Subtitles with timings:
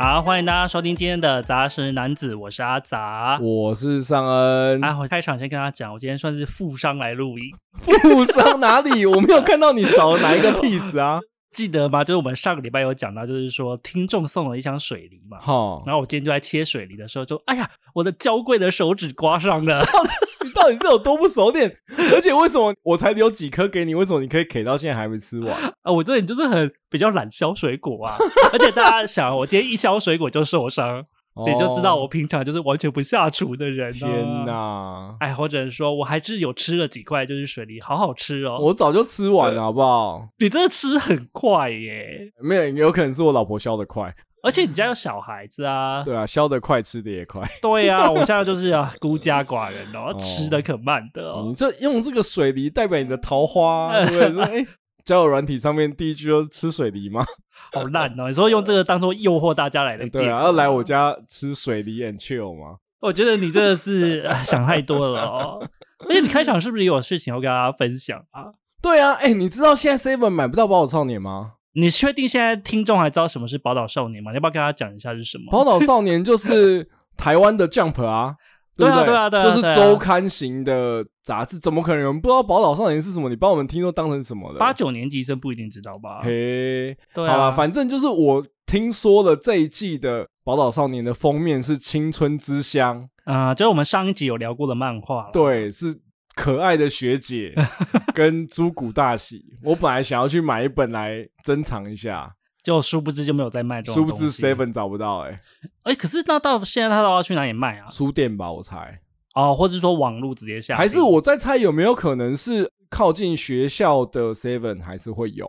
[0.00, 4.84] 好，欢迎大家收听今天的杂食男子，我是阿杂，我是尚恩。
[4.84, 7.52] 啊，我开场先跟大家讲，我今天算是负伤来录音。
[7.80, 9.04] 负伤哪里？
[9.04, 11.18] 我没有看到你少了哪一个 piece 啊？
[11.52, 12.04] 记得吗？
[12.04, 15.38] 就是我们上个礼拜有讲到，就是说听众送了一箱水梨嘛。
[15.40, 19.84] 好，然后我今天就在切水梨的时候就，就哎呀，我的娇贵的手指刮伤了。
[20.58, 21.76] 你到底是有多不熟练？
[22.12, 23.94] 而且为什么我才留几颗给你？
[23.94, 25.54] 为什么你可以给到现在还没吃完？
[25.82, 28.16] 啊，我这里就是很比较懒削水果啊。
[28.52, 31.04] 而且大家想，我今天一削水果就受伤。
[31.46, 33.92] 你就知道我平常就是完全不下厨的人。
[33.92, 35.14] 天哪！
[35.20, 38.58] 哎，或者说我还是有吃了几块，就是水梨，好好吃哦。
[38.60, 40.30] 我早就吃完了，好不好？
[40.40, 42.32] 你真的吃很快耶！
[42.42, 44.12] 没有，有可能是我老婆削的快。
[44.42, 46.02] 而且你家有小孩子啊。
[46.04, 47.42] 对啊，削得快，吃的也快。
[47.60, 51.44] 对啊，我现在就是啊， 孤家寡人哦，吃的可慢的哦。
[51.46, 54.66] 你这用这个水梨代表你的桃花， 对不对？
[55.04, 57.24] 交友软体上面第一句就是吃水梨吗？
[57.72, 58.28] 好烂哦！
[58.28, 60.08] 你说用这个当做诱惑大家来的？
[60.10, 62.76] 对啊，要来我家吃水梨 and chill 吗？
[63.00, 65.68] 我觉得你真的是 想太多了哦。
[66.08, 68.52] 而且你开场是不是也有事情要跟大家分享啊？
[68.82, 71.54] 对啊，哎、欸，你知道现在 Seven 买不到宝岛少年吗？
[71.78, 74.32] 你确定现在听众还知道什么是宝岛少年吗？
[74.32, 75.44] 你要不要跟他讲一下是什么？
[75.52, 78.34] 宝岛少年就是 台湾的 Jump 啊。
[78.76, 83.28] 对啊，对啊，对啊，就是周刊型的杂志，怎么可能有人不知道《宝岛少年》是什么？
[83.28, 84.58] 你把我们听众当成什么了？
[84.60, 86.20] 八九年级生不一定知道吧？
[86.22, 95.98] 嘿，对啊，好吧，反正就是我听说了这一季的《宝岛少年》的封面是青春之乡啊，就是我们上一集有聊过的漫画，对，是
[96.38, 97.52] 可爱的学姐
[98.14, 99.44] 跟猪骨大喜。
[99.64, 102.32] 我本来想要去买一本来珍藏一下。
[102.62, 105.40] 就殊不知就没有在卖这种东西，殊不知 Seven 找不到哎、欸，
[105.84, 107.86] 哎、欸，可是那到现在他都要去哪里卖啊？
[107.88, 109.00] 书店吧，我猜
[109.34, 115.46] 哦，或者说网络直接下，还是我在猜有没有可能是靠近学校的 Seven 还是会有？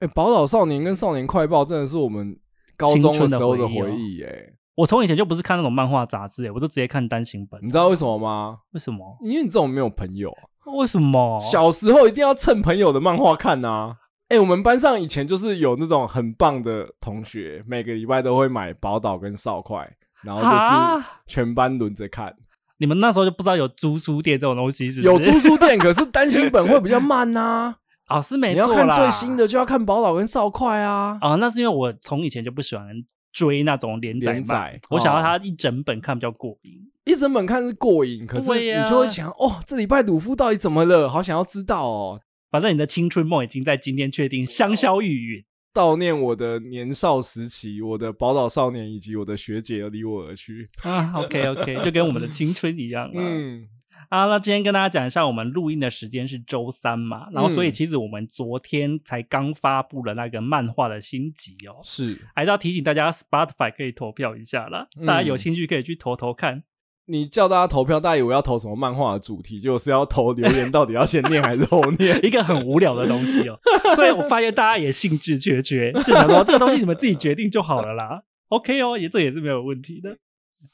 [0.00, 2.36] 哎、欸，宝岛少年跟少年快报真的是我们
[2.76, 8.58] 高中的时候的回忆哎、欸，我从以前就不是看那种漫画杂志哎，我都直接看单行本，你知道为什么吗？
[8.70, 9.18] 为什么？
[9.20, 10.70] 因为你这种没有朋友啊？
[10.76, 11.40] 为什么？
[11.40, 13.96] 小时候一定要蹭朋友的漫画看啊。
[14.28, 19.90] 哎、欸，我们班上以前就是有那种很棒的同学，每个礼拜都会买宝岛跟少快，
[20.22, 22.32] 然后就是全班轮着看。
[22.76, 25.12] 你们那时候就不知道有租书店这种东西是不是？
[25.12, 27.76] 有租书店， 可是单行本会比较慢呐、啊。
[28.16, 28.64] 哦，是没错。
[28.64, 31.18] 你要看最新的就要看宝岛跟少快啊。
[31.20, 32.86] 啊、哦，那是因为我从以前就不喜欢
[33.32, 36.90] 追那种连载我想要它一整本看比较过瘾。
[37.04, 41.08] 一整本看是过瘾，可是你就会想，啊、哦，这礼拜鲁夫到底怎么了？
[41.08, 42.20] 好想要知道哦。
[42.50, 51.12] 反正你的青春梦已经在今天确定香消玉殒，悼念我的年少时期，我的宝岛少年以及我的学姐要离我而去啊。
[51.14, 53.10] OK OK，就跟我们的青春一样。
[53.14, 53.66] 嗯，
[54.08, 66.62] 啊，那今天跟大家讲一下，我们录音的时间是周三嘛，然后所以其实我们昨天才刚发布了那个漫画的新集哦，是，还是要提醒大家，Spotify 可以投票一下啦，大家有兴趣可以去投投看。
[67.10, 72.18] 你叫大家投票，大家以为要投什么漫画的主题，就是要投留言，到底要先念还是后念？
[72.24, 73.58] 一个很无聊的东西哦。
[73.94, 78.22] 所以我发现大家也兴致缺缺，就想说这个东西你们自己决定就好了啦。
[78.48, 80.18] OK 哦，也这也是没有问题的。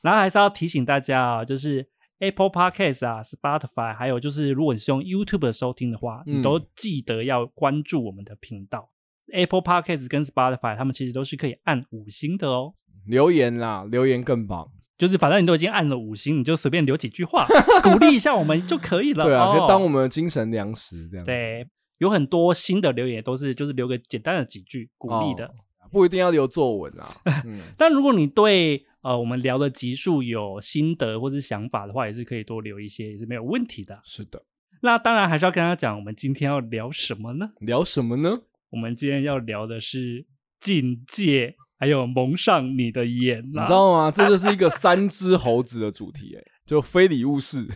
[0.00, 1.86] 然后还是要提醒大家啊，就是
[2.20, 8.90] Apple Podcast 啊、Spotify，还有就是如果你是用 YouTube 收听的话，你都记得要关注我们的频道。
[9.32, 12.74] 嗯、Apple Podcast 跟 Spotify，他们其实都是可以按五星的哦。
[13.06, 14.70] 留言啦，留言更棒。
[14.96, 17.44] 就是反正你都已经按了五星，你就随便留几句话
[17.82, 19.24] 鼓励一下我们就可以了。
[19.24, 21.26] 对啊，可以当我们的精神粮食这样。
[21.26, 21.66] 对，
[21.98, 25.52] 有很多新的留言都是就是留个简单的几句鼓励的，
[25.90, 27.08] 不一定要留作文啊。
[27.44, 34.00] 嗯，但如果你对呃我们聊的集数有心得或是想法的话，也是可以多留一些，也是没有问题的。
[34.02, 34.42] 是的，
[34.82, 37.50] 那当然还是要跟他讲，我们今天要聊什么呢？
[37.60, 38.40] 聊什么呢？
[38.70, 40.26] 我们今天要聊的是
[40.58, 41.54] 境界。
[41.76, 44.10] 还有蒙上你的眼，你知道吗？
[44.10, 47.66] 这就是一个三只猴子的主题，哎，就非礼勿视，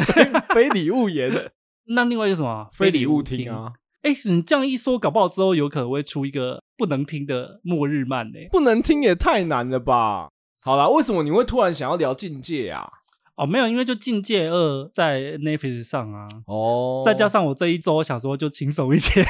[0.54, 1.50] 非礼勿言。
[1.92, 2.68] 那另外一个什么？
[2.72, 3.72] 非礼勿听啊！
[4.02, 8.38] 哎，你这样一说，搞不好之后有可能会出一个不能听的末日漫呢。
[8.50, 10.30] 不能听也太难了吧？
[10.62, 12.86] 好啦，为什么你会突然想要聊境界啊？
[13.36, 16.26] 哦，没有，因为就境界二在 Netflix 上啊。
[16.46, 19.24] 哦，再加上我这一周想说就轻松一点。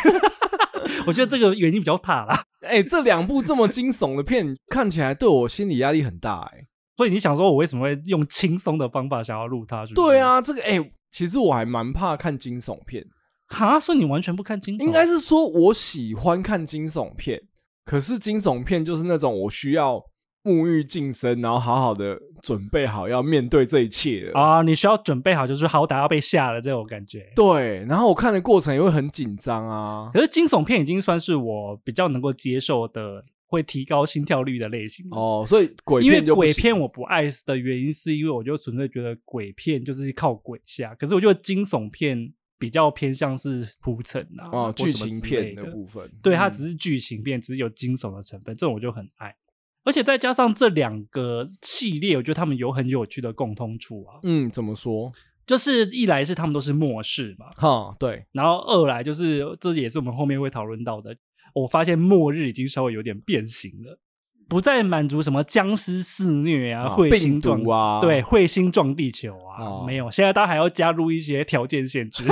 [1.07, 2.43] 我觉得这个原因比较怕啦。
[2.65, 6.67] 哎、欸，这两部这么惊悚的片，看起来对我心理压力很大哎、欸。
[6.97, 9.83] 所以你想说，我为什么会用轻松的方法想要录它？
[9.83, 9.95] 是是？
[9.95, 13.05] 对啊，这个哎、欸，其实我还蛮怕看惊悚片。
[13.49, 14.83] 哈，所以你完全不看惊悚？
[14.83, 17.43] 应该是说我喜欢看惊悚片，
[17.85, 20.03] 可是惊悚片就是那种我需要。
[20.49, 24.62] 沐浴净身，然后好好的准备好要面对这一切啊！
[24.62, 27.31] 你需要准备好，就是好歹要被吓了这种感觉。
[27.37, 30.11] 对，然后我看的过程也会很紧张啊。
[30.15, 35.45] 可是惊悚片已经算是我比较能够接受的会提高心跳率的类型哦。
[35.47, 49.35] 所以鬼片为鬼片我不爱的原因，是因为我就纯粹觉得鬼片就是靠鬼吓，可是我觉得惊悚片比较偏向是铺陈啊，哦，剧情片的部分，对，它只是剧情片，只是有惊悚的成分，这种我就很爱。
[49.88, 54.20] 而且再加上这两个系列，我觉得他们有很有趣的共通处啊。
[54.23, 55.11] 嗯，怎么说？
[55.46, 58.26] 就是一来是他们都是末世嘛，哈，对。
[58.32, 61.17] 然后二来就是，这也是我们后面会讨论到的。
[61.55, 63.99] 我发现末日已经稍微有点变形了，
[64.46, 70.11] 不再满足什么僵尸肆虐啊、彗、啊、星撞啊，对，彗星撞地球啊，哦、没有。
[70.11, 72.25] 现在大家还要加入一些条件限制，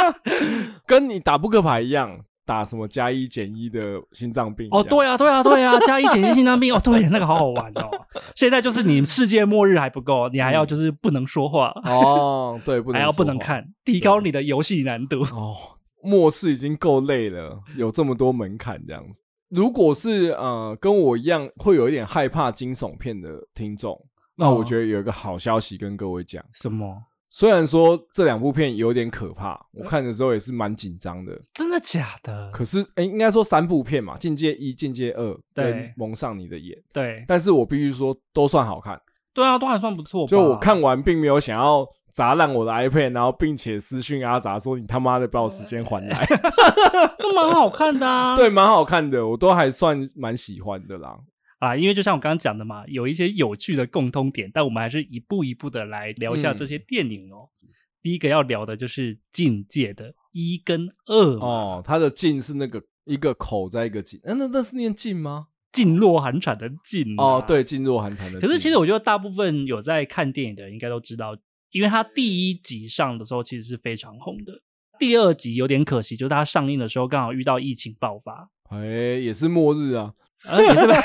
[0.84, 2.20] 跟你打扑克牌一样。
[2.46, 4.68] 打什么加一减一的心脏病？
[4.70, 6.74] 哦，对啊，对啊，对啊， 加一减一心脏病。
[6.74, 7.88] 哦，对，那个好好玩哦。
[8.36, 15.22] 现在就是你世界末日还不够，你还要就是不能说话哦，对， 不能还要不能看，提高你的游戏难度。
[15.22, 15.54] 哦，
[16.02, 19.20] 末世已经够累了，有这么多门槛这样子。
[19.50, 23.98] 如果是呃跟我一样会有一点害怕惊悚片的听众，
[24.36, 26.44] 那我觉得有一个好消息跟各位讲。
[26.52, 26.96] 什么？
[27.36, 31.36] 虽然说这两部片有点可怕，我看的时候也是蛮紧张的。
[31.52, 32.48] 真的假的？
[32.52, 36.80] 可是，哎、欸，应该说三部片嘛，《境界一》《境界二》跟蒙上你的眼。
[36.92, 38.96] 对，但是我必须说，都算好看。
[39.32, 40.24] 对啊，都还算不错。
[40.28, 46.24] 就我看完，并没有想要砸烂我的 iPad，然后并且私讯阿杂说：“你他妈的把我时间还来。
[47.18, 48.36] ”都蛮好看的啊。
[48.38, 51.18] 对，蛮好看的，我都还算蛮喜欢的啦。
[51.64, 57.48] 啊，因为就像我刚刚讲的嘛，有一些有趣的共通点，但我们还是一步一步的来聊一下这些电影哦。
[57.62, 57.68] 嗯、
[58.02, 65.46] 第一个要聊的就是《境界》的一跟二哦，它的“境”是那个一个口在一个“境”，那那是念“境”吗？
[65.72, 68.38] 噤若寒蝉的“噤”哦，对，噤若寒蝉的。
[68.40, 71.36] 可是其实我觉得大部分有在看电影的人应该都知道，
[71.72, 74.52] 因为它第一集上的时候其实是非常红的，
[74.98, 78.84] 第二集有点可惜，就是它上映的时候刚好遇到疫情爆发，哎，
[79.18, 80.12] 也是末日啊。
[80.46, 80.98] 呃，你是不是？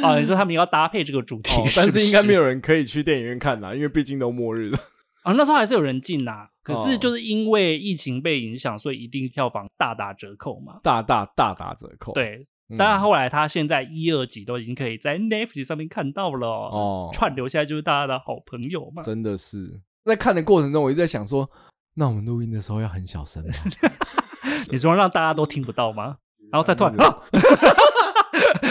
[0.04, 4.78] 哦，你说他们要搭配这个主题，哦，但是应该没有人可以去电影院看啦，因为毕竟都末日了。
[5.22, 12.12] 啊，那时候还是有人进呐， 可是就是因为疫情被影响，所以一定票房大打折扣嘛，大大大打折扣。
[12.12, 12.46] 对，
[12.78, 19.02] 但是后来他现在一二集都已经可以在 Netflix 上面看到了哦，串流下来就是大家的好朋友嘛。
[19.02, 21.48] 真的是在看的过程中，我一直在想说，
[21.94, 23.52] 那我们录音的时候要很小声吗？
[24.70, 26.16] 你说让大家都听不到吗？
[26.52, 26.94] 然后再突然。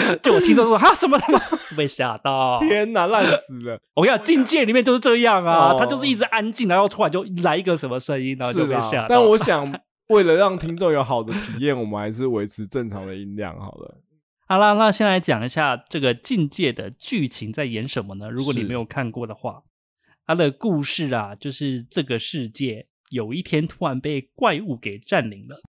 [0.23, 1.39] 就我听到说哈什么他妈
[1.75, 3.79] 被吓到，天哪，烂死了！
[3.95, 9.07] 我跟你讲，境界里面就是这样啊，他就是一直安静，然后突然就来一个什么声音，然后就被吓到。
[9.09, 9.73] 但我想，
[10.07, 14.01] 为了让听众有好的体验，我们还是维持正常的音量好了。
[14.47, 18.29] 好啦，那先来讲一下这个境界的剧情在演什么呢？
[18.29, 19.63] 如果你没有看过的话，
[20.27, 25.61] 它的故事啊，就是这个世界有一天突然被怪物给占领了。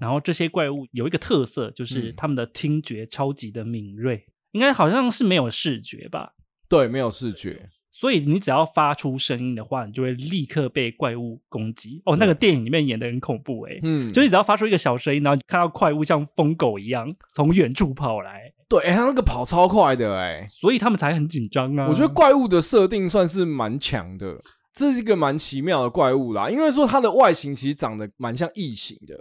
[0.00, 6.32] 然后这些怪物有一个特色，就是他们的听觉超级的敏锐，嗯、应该好像是没有视觉吧？
[6.68, 12.02] 对，没有视觉，所以你只要发出声音的话，你就会立刻被怪物攻击。
[12.04, 21.86] 哦，那个电影里面演的很恐怖哎，嗯，就是你只要发出一个小声音，然后看到怪物像疯狗一样从远处跑来，对，哎，他那个跑超快的哎，所以他们才很紧张啊。
[21.88, 24.40] 我觉得怪物的设定算是蛮强的，
[24.72, 29.14] 这是一个蛮奇妙的怪物啦，因为说它的外形其实长得蛮像异形的。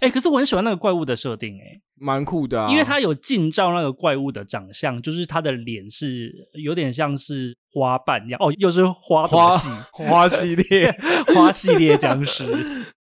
[0.00, 10.90] 哎、欸，可是我很喜欢那个怪物的设定、欸，哎，蛮酷的啊，因为它有近照那个怪物的长相，就是它的脸是有点像是花瓣一样，哦，又是花花系花花系列
[11.34, 12.44] 花系列僵尸，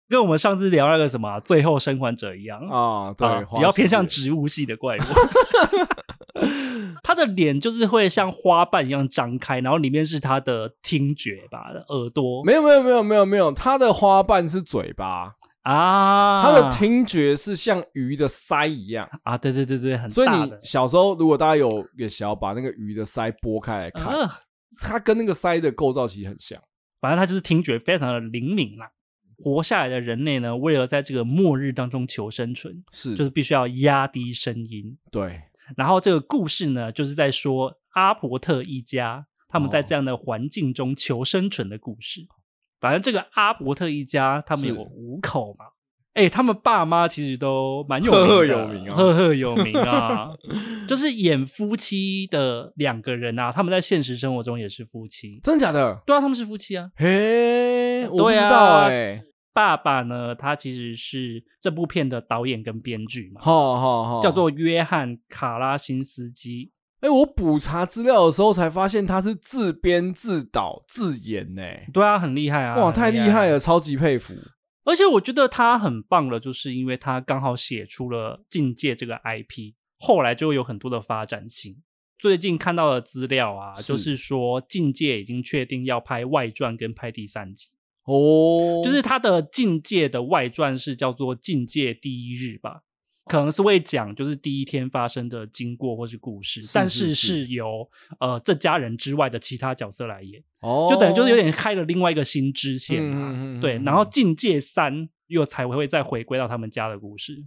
[0.09, 5.01] 跟我们上次聊那个什么最后生还者一样啊，对，啊、比较偏向植物系的怪物，
[7.01, 15.35] 他的脸就是会像花瓣一样张开，然后里面是他的听觉吧，耳朵，没有没有没有没有没有，他的花瓣是嘴巴。
[15.63, 19.37] 啊，它的听觉是像鱼的鳃一样啊！
[19.37, 20.13] 对对对对，很大。
[20.13, 24.29] 所以你小时候如果大家有也想要把那个鱼的鳃剥开来看，呃、
[24.79, 26.59] 它跟那个鳃的构造其实很像。
[27.01, 28.89] 反正它就是听觉非常的灵敏啦。
[29.37, 34.97] 活下来的人类呢，为了在这个末日当中求生存，是就是必须要压低声音。
[35.11, 35.41] 对。
[35.77, 42.27] 然后这个故事呢，就是在说阿伯特一家他们在这样的环境中求生存的故事。
[42.79, 45.65] 哦反正这个阿伯特一家，他们有五口嘛，
[46.13, 50.29] 哎、欸，他们爸妈其实都蛮有名的，赫赫有名啊，赫赫有名啊。
[50.87, 56.01] 就是演夫妻的两个人啊，他们在现实生活中也是夫妻，真的假的？
[56.05, 56.89] 对啊，他们是夫妻啊。
[56.95, 59.23] 嘿，我不知道哎、欸。
[59.51, 66.71] 爸爸呢，他其实是这部片的导演跟编剧嘛，好好好，叫做约翰卡拉辛斯基。
[67.01, 71.63] 哎、欸，我补查资料的时候才发现他是自编自导自演呢。
[71.93, 72.75] 对啊，很厉害啊！
[72.77, 74.33] 哇，太厉害了，超级佩服。
[74.83, 81.77] 而且我觉得他很棒了，就是因为他刚好写出了《境界》这个 IP，后来就有很多的发展性。
[82.17, 87.67] 最近看到的资料啊，是就是说境界已经确定要拍外传跟拍第三集
[88.03, 92.81] 哦，就是他的境界的外传是叫做《境界第一日》吧，
[93.29, 97.87] 可能是会讲就是第一天发生的经过或是故事，是是是但是是由
[98.19, 103.61] 呃这家人之外的其他角色来演，哦，就等于就是有点开了另外一个新支线啊。
[103.61, 104.93] 对，嗯然后《境界三》
[105.27, 107.45] 又才会再回归到他们家的故事。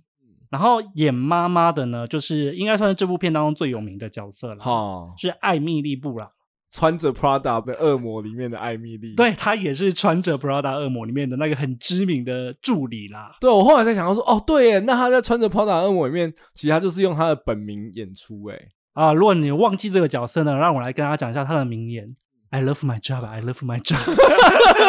[0.49, 6.31] 然后演妈妈的呢，就是应该算是这部片当中最有名的角色了，哦，是艾米丽布朗。
[6.73, 13.37] 穿着 Prada 的恶魔里面的艾米丽，对，她也是穿着 Prada 恶魔里面的那个很知名的助理啦。
[13.41, 18.59] 对，我后来才想到说，哦，对耶，那她在穿着 Prada 恶魔里面，其实她就是用她的本名演出，哎，
[18.95, 22.17] 啊，如果你忘记这个角色呢，让我来跟大家讲一下她的名言
[22.49, 23.99] ：I love my job, I love my job。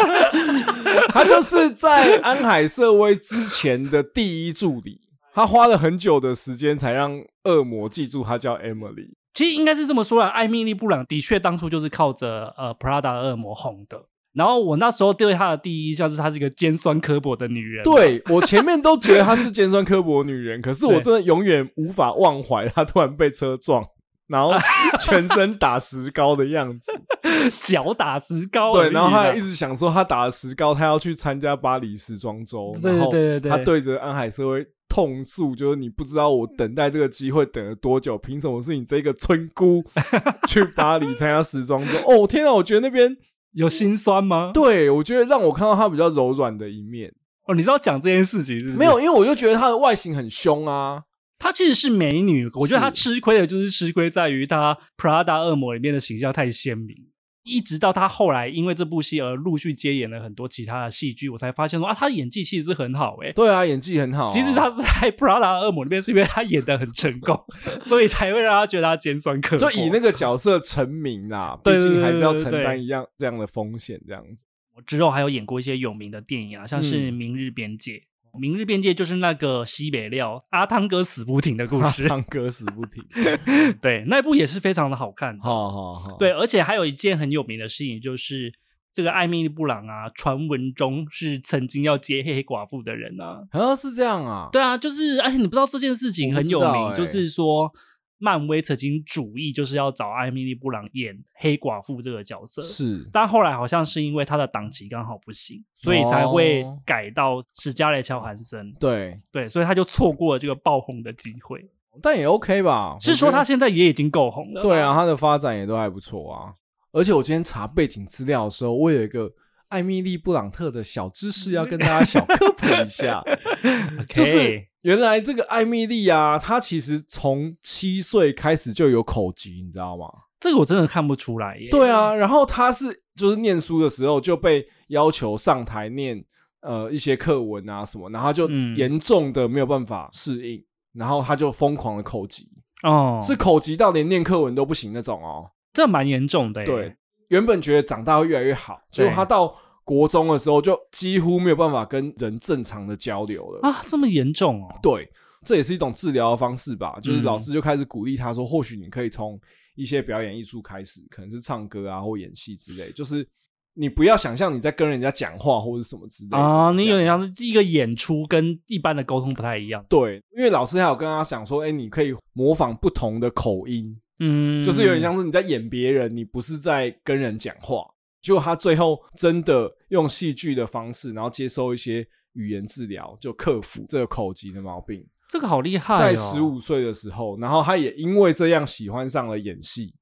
[1.12, 5.02] 她就是在安海瑟薇之前的第一助理。
[5.36, 9.10] 他花了很久的时间才让恶魔记住他叫 Emily。
[9.34, 14.04] 其实应该是这么说啦，艾米丽布朗的确当初就是靠着呃 Prada 的恶魔红的。
[14.34, 17.84] 然后我那时候对她的第一印象是她是一个尖酸刻薄的女人。
[17.84, 23.86] 对，我前面都觉得她是尖酸刻薄的女人， 可是我真的永远无法忘怀她突然被车撞，
[24.28, 24.54] 然后
[25.00, 26.92] 全身打石膏的样子，
[27.62, 28.74] 脚打石膏。
[28.74, 34.66] 对，然后她还一直想说她打了石膏，她要去参加巴黎时装周，对对对对，他对着安海瑟薇。
[34.94, 39.84] 控诉就是你不知道我等待这个机会等了多久，凭什么是你这个村姑
[40.48, 41.98] 去巴黎参加时装周？
[42.06, 43.18] 哦天啊，我觉得那边
[43.54, 44.52] 有心酸吗？
[44.54, 47.12] 对，我觉得让我看到她比较柔软的一面。
[47.48, 48.78] 哦，你知道讲这件事情是不是？
[48.78, 51.02] 没有，因为我就觉得她的外形很凶啊。
[51.40, 56.96] 她其实是美女，我觉得她吃亏的就是吃亏在于她 Prada 恶魔里面的形象太鲜明。
[57.44, 63.34] 一直到他后来因为这部戏而陆续接演了很多其他的戏剧，我才发现说啊，他演技其实是很好诶、欸。
[63.34, 64.32] 对啊，演技很好、啊。
[64.32, 67.38] 其实他是在 Prada 恶魔那边，是因为他演的很成功，
[67.82, 69.70] 所以才会让他觉得他尖酸刻薄。
[69.70, 74.46] 就以那个角色成名啦，毕竟还是要承担一样这样的风险，这样子。
[74.76, 77.92] 我之后还有演过一些有名的电影啊，像是《明日边界》。
[77.98, 78.08] 嗯
[78.40, 83.04] 明日边界就是那个西北料阿汤哥死不停的故事，阿汤哥死不停，
[83.82, 85.38] 对，那部也是非常的好看。
[85.40, 88.52] 好好好，对，而且还有一件很有名的事情，就是
[88.92, 93.44] 这个艾米丽布朗啊，传闻中是曾经要接黑寡妇的人啊。
[93.52, 94.50] 啊，是这样啊？
[94.52, 97.72] 对啊，就是哎，你不知道这件事情很有名，欸、就是说。
[98.18, 108.74] 漫威曾经主意就是要找艾米丽布朗演黑寡妇这个角色，是，但后来好像是因为他的档期刚好不行，所以才会改到史嘉蕾乔韩森。
[108.80, 111.70] 对对，所以他就错过了这个爆红的机会。
[112.02, 112.96] 但也 OK 吧？
[113.02, 114.62] 是说他现在也已经够红了。
[114.62, 116.54] 对啊，他的发展也都还不错啊。
[116.94, 119.30] 而且我今天查背景资料的时候，我有一个
[119.68, 123.22] 艾米丽布朗特的小知识要跟大家小科普一下，
[124.14, 124.66] 就是。
[124.84, 130.06] 原来这个艾米莉啊，她其实从七岁开始就有口疾，你知道吗？
[130.40, 131.70] 这个我真的看不出来耶。
[131.72, 136.24] 对啊，然后她是就是念书的时候就被要求上台念
[136.62, 142.50] 呃一些课文啊什么，然后就严重的没有办法适应，嗯、然后她就疯狂的口疾
[142.84, 146.66] 哦，是口疾到连念课文都不行那种哦，这蛮严重的耶。
[146.66, 146.96] 对，
[147.30, 149.56] 原本觉得长大会越来越好，结果她到。
[149.84, 154.80] 国中的时候就几乎没有办法跟人正常的交流了啊，这么严重哦？
[154.82, 155.10] 对，
[155.46, 156.98] 这也是一种治疗的方式吧。
[157.02, 159.40] 就是老师就开始鼓励他说，或许你可以从
[159.76, 162.92] 一些表演艺术开始，可能是唱歌啊或演戏之类。
[162.92, 163.28] 就是
[163.74, 169.86] 你不要想象你在跟人家讲话或者什么之类的啊，你有点像是一个演出，跟一般的沟通不太一样。
[169.90, 177.84] 对，因为老师还有跟他讲说，哎，你可以模仿不同的口音，嗯，就是有点像是你在演别人，你不是在跟人讲话。
[178.24, 185.06] 就他最后真的用戏剧的方式，然后接受一些语言治疗，就克服这个口疾的毛病。
[185.30, 185.98] 这个好厉害哦！
[185.98, 189.94] 在十五岁的时候，然后他也因为这样喜欢上了演戏。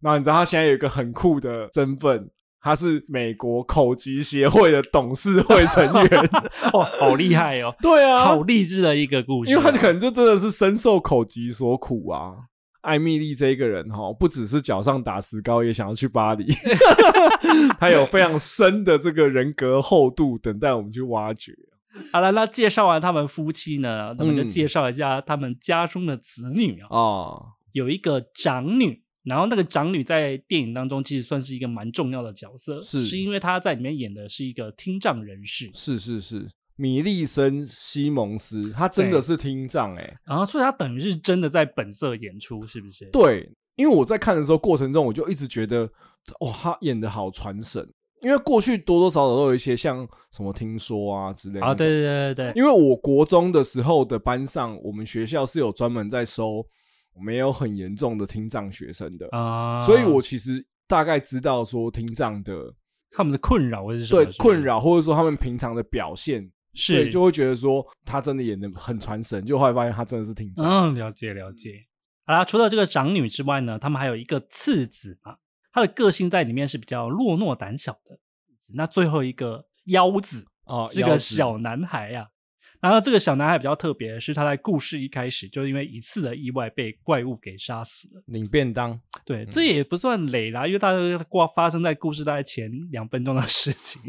[0.00, 2.30] 然后你知道他现在有一个很酷的身份，
[2.60, 6.30] 他是美国口疾协会的董事会成员。
[6.72, 7.74] 哇， 好厉害哦！
[7.80, 9.50] 对啊，好励志的一个故事。
[9.52, 12.47] 因为他可能就真的是深受口疾所苦啊。
[12.82, 16.46] 艾米丽这一个人哈，不只是脚上打石膏，也想要去巴黎。
[17.78, 21.52] 他有非常深的这个人格厚度，等待我们去挖掘。
[22.12, 26.86] 好了，那介绍完他们夫妻呢，那么就介绍一下他们家中的子女啊。
[26.90, 35.68] 哦，有一个长女，然后那个长女在电影当中其实算是一个蛮重要的角色，是是因为她在里面演的是一个听障人士。
[35.74, 36.48] 是是是。
[36.78, 43.04] 米利森·西蒙斯，他真的是听障哎、欸，然后所以他等于是真的在本色演出，是不是？
[43.10, 45.90] 对，因为我在看的时候过程中，我就一直觉得，
[46.40, 47.86] 哇，他演的好传神。
[48.20, 52.52] 因为过去多多少少都有一些像什么听说啊之类的啊，对对对对对。
[52.56, 56.64] 因为我国中的时候的班上，我们学校是有专门在收
[57.24, 62.74] 没有很严重的听障学生的啊，所以我其实大概知道说听障的
[63.12, 70.64] 他们的困扰或者是对困扰，或者说他们平常的表现，是所以就会觉得说他真的演的很传神，就后来发现他真的是听障。
[70.64, 71.86] 嗯，了解了解。
[72.24, 75.36] 好啦，除了这个长女之外呢，他们还有一个次子嘛，
[75.72, 78.20] 他的个性在里面是比较弱懦胆小的。
[78.74, 82.28] 那最后一个妖子哦，是个小男孩呀、啊。
[82.80, 88.22] 然后这个小男孩比较特别的是，他在故事一开始就因为一次的意外被怪物给杀死了。
[88.26, 94.00] 领便当，对，这也不算累啦，因为他挂发生在故事大概前两分钟的事情。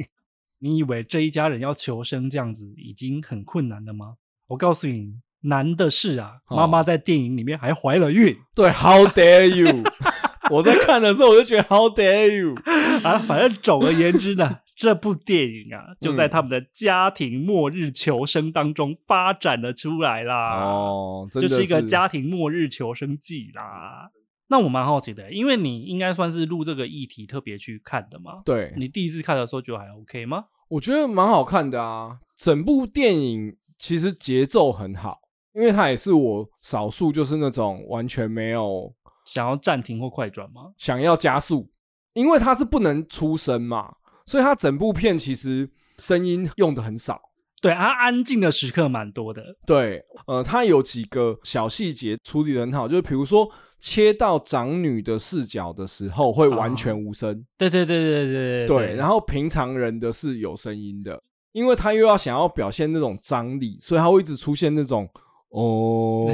[0.59, 4.15] 你以为这一家人要求生这样子已经很困难了吗？
[4.47, 8.37] 我告诉你，难的是啊，妈妈在电影里面还怀了孕。
[8.55, 9.83] 对，How dare you！
[10.51, 12.55] 我在看的时候我就觉得 How dare you！
[13.03, 14.59] 啊，反正总而言之呢。
[14.75, 20.63] 这部电影啊，就在他们的家庭末日求生当中发展了出来啦。
[20.63, 24.09] 哦，这是一个家庭末日求生记啦。
[24.49, 28.41] 那我蛮好奇的，因为你应该算是录这个议题特别去看的嘛。
[28.43, 30.45] 对，你第一次看的时候觉得还 OK 吗？
[30.67, 32.19] 我觉得蛮好看的啊。
[32.35, 35.19] 整部电影其实节奏很好，
[35.53, 38.93] 因为它也是我少数就是那种完全没有
[39.25, 40.73] 想要暂停或快转吗？
[40.77, 41.71] 想要加速，
[42.13, 43.95] 因为它是不能出声嘛。
[44.25, 47.19] 所以它整部片其实声音用的很少，
[47.61, 49.43] 对，它安静的时刻蛮多的。
[49.65, 57.31] 对，呃，它有几个小细节处理的很好，就是比如说切到长女的视角的时候会完全无声。
[57.31, 58.95] 哦，对对对对对对。
[58.95, 65.09] 然后平常人的是有声音的，因为他又要想要表现那种张力，所以他会一直出现那种。
[65.49, 66.29] 哦，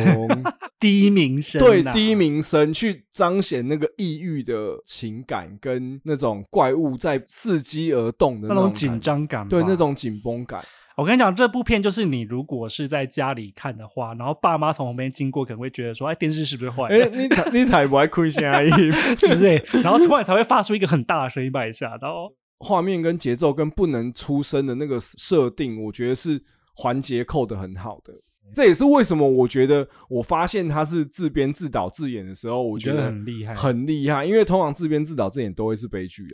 [0.77, 10.61] 低鸣声，对，低鸣声去彰显那个抑郁的情感，跟那种怪物在伺机而动的那种紧张感，对，那种紧绷感。
[10.97, 18.71] 我跟你讲，这部片就是你如果是在家里看的话，然后爸妈从旁边经过，可能会觉得说：“哎，电视是不是坏？”哎、欸，你你才不爱亏心而已
[19.17, 22.31] 之类，然后突然才会发出一个很大的声音把你吓到。
[22.59, 26.41] 画面跟节奏跟不能出声的那个设定，我觉得是
[26.75, 28.13] 环节扣的很好的。
[28.53, 34.23] 这也是为什么我觉得，我发现他是自编自导自演的时候，我觉得很厉害，很厉害。
[34.23, 36.25] 因为通常自编自导自演都会是悲剧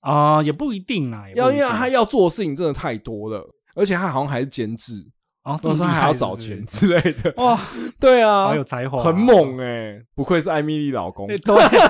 [0.00, 1.26] 啊，啊，也不一定啊。
[1.36, 5.04] 要因为他要做的事情真的太多了，而且他好像还是监制
[5.42, 7.32] 啊，到时候还要找钱之类的。
[7.36, 7.60] 哇，
[7.98, 11.38] 对啊，好有才华，很猛哎，不愧是艾米丽老公，对，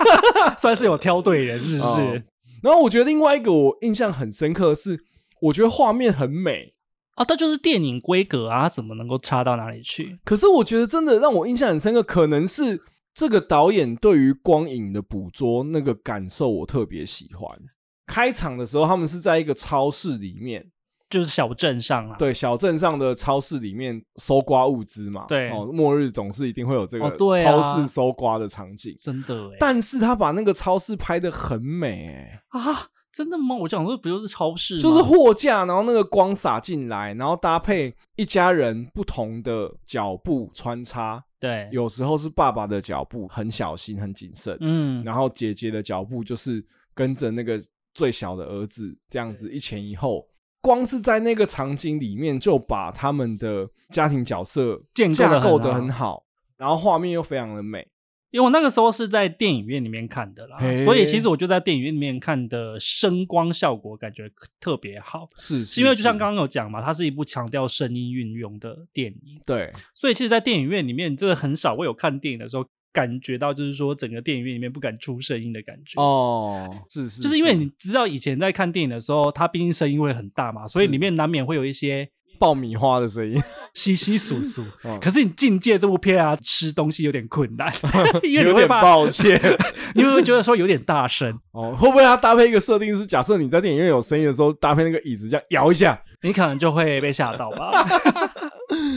[0.59, 2.25] 算是有挑对人，是不是？
[2.63, 4.99] 然后我觉得另外一个我印象很深刻的是，
[5.43, 6.75] 我觉得画面很美。
[7.17, 10.19] 啊，它就是电影规格啊，怎么能够差到哪里去？
[10.25, 12.81] 可是我觉得真的让我印象很深刻，可能是
[13.13, 17.59] 这个导演对于光影的捕捉那个感受，我特别喜欢。
[18.07, 20.71] 开场的时候，他们是在一个超市里面，
[21.13, 25.27] 就是小镇上啊，对，小镇上的超市里面搜刮物资嘛。
[25.29, 27.09] 对，哦，末日总是一定会有这个
[27.45, 29.51] 超市搜刮的场景，哦啊、真的。
[29.61, 32.89] 但是他把那个超市拍的很美，哎啊。
[33.13, 33.55] 真的吗？
[33.55, 34.79] 我讲说不就是超市？
[34.79, 41.23] 就是货架，然后那个光洒进来，然后搭配一家人不同的脚步穿插。
[41.39, 47.61] 对，有时候是爸爸的脚步很小心、很谨慎，嗯，然后姐姐的脚步就是跟着那个
[47.93, 50.27] 最小的儿子这样子一前一后。
[50.63, 54.81] 光是在那个场景里面，就把他们的家庭角色
[55.15, 56.25] 架构得很好，
[56.57, 57.89] 然后画面又非常的美。
[58.31, 65.29] 因为我那个时候是在电影院里面看的啦，所以其实我就在电影院里面看的声光效果感觉特别好。
[65.37, 69.39] 是，是，是，是因为就像刚刚有讲嘛，它是一部强调声音运用的电影。
[69.45, 76.01] 对，所以其实，在电影院里面，真的很少会有看电影的时候感觉到，就是说整个电影院里面不敢出声音的感觉。
[76.01, 82.09] 哦，是是，就是因为你知道以前在看电影的时候，它毕竟声音会很大嘛，所以里面难免会有一些。
[82.39, 83.41] 爆米花的声音，
[83.73, 84.65] 稀稀疏疏。
[85.01, 87.73] 可是你境界这部片啊，吃东西有点困难，
[88.25, 89.41] 因为你会有点抱歉，
[89.95, 91.39] 你会不会觉得说有点大声？
[91.53, 97.71] 哦，会不会它搭配一个设定是，假设你在电影院有声音的时候，搭配那个椅子这样摇一下，你可能就会被吓到吧？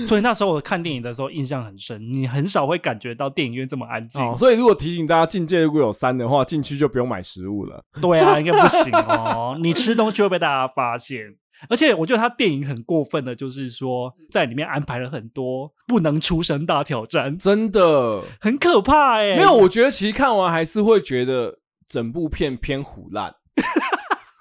[0.07, 4.21] 所以那时候我看电影的时候印象很深，你很少会感觉到电影院这么安静。
[4.21, 7.83] 哦，所以如果提醒大家境界如果有三的话，进去就不用买食物了。
[8.01, 11.35] 对啊，应该不行哦，你吃东西会被大家发现。
[11.69, 19.35] 而且我觉得他电影很过分的，就是说在里面安排了很多不能出声大挑战，真的很可怕哎、欸。
[19.37, 23.33] 没有，我觉得其实看完还是会觉得整部片偏唬烂。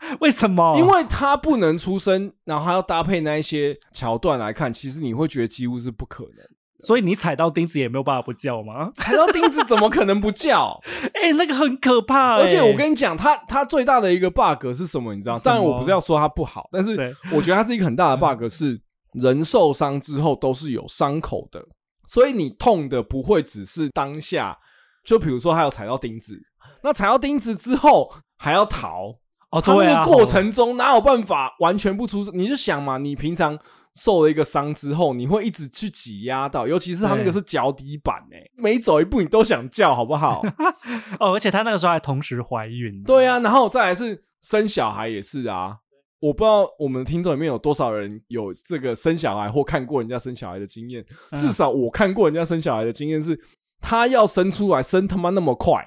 [0.21, 0.77] 为什么？
[0.79, 6.47] 因为他不能出声，然后还要搭配那一些桥段来看，其实你会觉得几乎是不可能。
[6.81, 8.91] 所以你踩到钉子也没有办法不叫吗？
[8.95, 10.79] 踩到钉子怎么可能不叫？
[11.15, 12.43] 哎、欸，那个很可怕、欸。
[12.43, 15.15] 而且我跟你讲，它它最大的一个 bug 是什么？
[15.15, 15.39] 你知道？
[15.39, 18.79] 当然我不是要说它不好，但是我觉得它是一个很大的 bug，是
[19.13, 21.65] 人受伤之后都是有伤口的。
[22.07, 24.59] 所以你痛的不会只是当下，
[25.07, 26.39] 就比如说他有踩到钉子，
[26.83, 29.15] 那踩到钉子之后还要逃
[29.55, 32.29] 哦，他那个过程中哪有办法完全不出？
[32.33, 33.57] 你就想嘛，你平常
[33.95, 40.43] 受了一个伤之后，你会一直去挤压到，尤其是他那个是脚底板诶、欸，每走一步你都想叫，好不好？
[41.21, 45.79] 哦，而且他那个时候还同时怀孕，对啊，然后再来是生小孩也是啊。
[46.19, 51.05] 我不知道我们的听众里面有多少人有这个生小孩或看过人家生小孩的经验。
[51.37, 53.39] 至少我看过人家生小孩的经验是，
[53.79, 55.87] 他要生出来生他妈那么快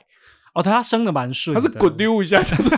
[0.53, 2.69] 哦，他生的蛮顺，他是滚溜一下就是，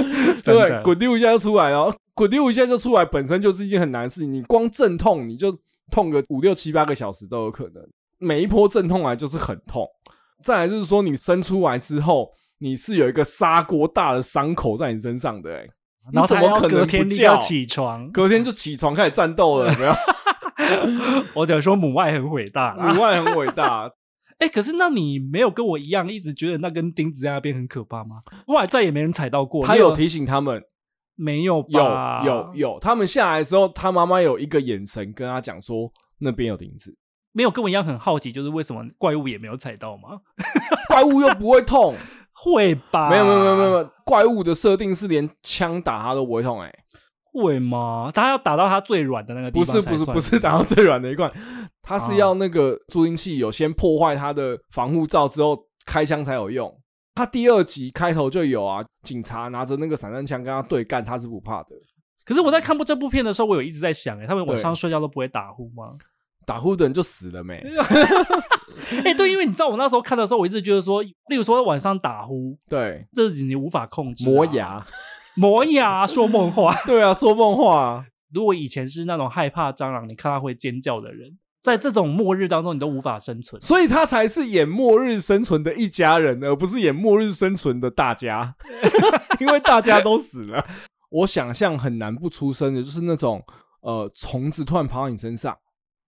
[0.42, 4.32] 对，滚溜一下就出来了，滚溜一下就出来，本身就是一件很难的事情。
[4.32, 5.56] 你光阵痛你就
[5.90, 7.82] 痛个五六七八个小时都有可能，
[8.18, 9.88] 每一波阵痛来就是很痛。
[10.42, 15.70] 再来就是说，你生出来之后，你是有一个砂锅大的伤口在你身上的、欸，
[16.12, 18.10] 然后怎么可能隔天就要起床？
[18.10, 19.92] 隔天就起床开始战斗了，有没有？
[21.34, 23.90] 我只能说母爱很伟大，母爱很伟大。
[24.42, 28.22] 哎、欸，可是那你没有跟我一样，一直觉得那根钉子在那边很可怕吗？
[28.44, 29.64] 后来再也没人踩到过。
[29.64, 30.60] 他有提醒他们，
[31.14, 32.24] 没有吧？
[32.26, 36.96] 有有有，他们下来的时候，他妈妈有一个眼神跟他讲说，那边有钉子。
[37.30, 40.18] 没有跟我一样很好奇，就是为什么怪物也没有踩到吗？
[40.90, 41.94] 怪物又不会痛。
[42.34, 43.08] 会吧？
[43.08, 46.81] 没有没有没有没有，怪物的设定是连枪打他都不会痛哎、欸，
[47.32, 48.10] 会吗？
[48.14, 51.32] 他要打到他最软的那个地方，不是不是不是打到最软的一块，
[51.82, 56.72] 他是要那个助听器有先破坏他的防护罩之后开枪才有用。
[57.14, 61.70] 他第二集开头就有啊，警察拿着那个散弹枪跟他对干，他是不怕的。
[62.24, 65.92] 可是我在看部这部片的时候，我有一直在想、欸，哎，他们晚上睡觉都不会打呼吗？
[66.46, 67.56] 打呼的人就死了没？
[69.04, 74.26] 哎、欸，对，因为你知道我那时候看的时候，我一直觉得说，例如说晚上打呼，对，这是你无法控制、啊。
[74.26, 74.84] 磨牙，
[75.36, 76.74] 磨牙，说梦话。
[76.86, 78.06] 对啊，说梦话。
[78.32, 83.60] 如果以前是那种害怕蟑螂，你看他会尖叫的人，在这种末日当中，你都无法生存。
[83.60, 88.54] 所以他才是演末日生存的一家人，而不是演末日生存的大家，
[89.40, 90.66] 因为大家都死了。
[91.10, 93.44] 我想象很难不出声的，就是那种
[93.82, 95.52] 呃，虫子突然跑到你身上。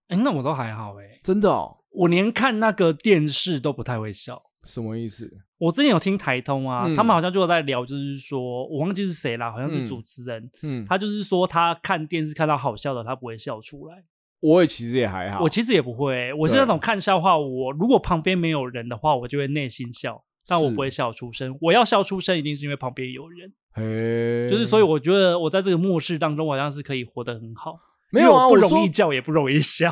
[0.09, 1.77] 哎、欸，那我都还好哎、欸，真的哦。
[1.91, 5.31] 我连看那个电视都不太会笑，什么意思？
[5.65, 14.05] 我之前有听台通啊，嗯、他们好像就有在聊，就是说我忘记是谁啦，好像是主持人，嗯，嗯他就是说他看电视看到好笑的，他不会笑出来。
[14.41, 21.57] 我也其实也还好，我其实也不会，我是那种看笑话，我如果旁边没有人的话，我就会内心笑，但我不会笑出声。
[21.63, 23.51] 我要笑出声，一定是因为旁边有人。
[23.73, 27.79] 嘿，就是所以我觉得我在这个末世当中，我好像是可以活得很好。
[28.11, 29.91] 没有啊，不容易叫，也不容易笑。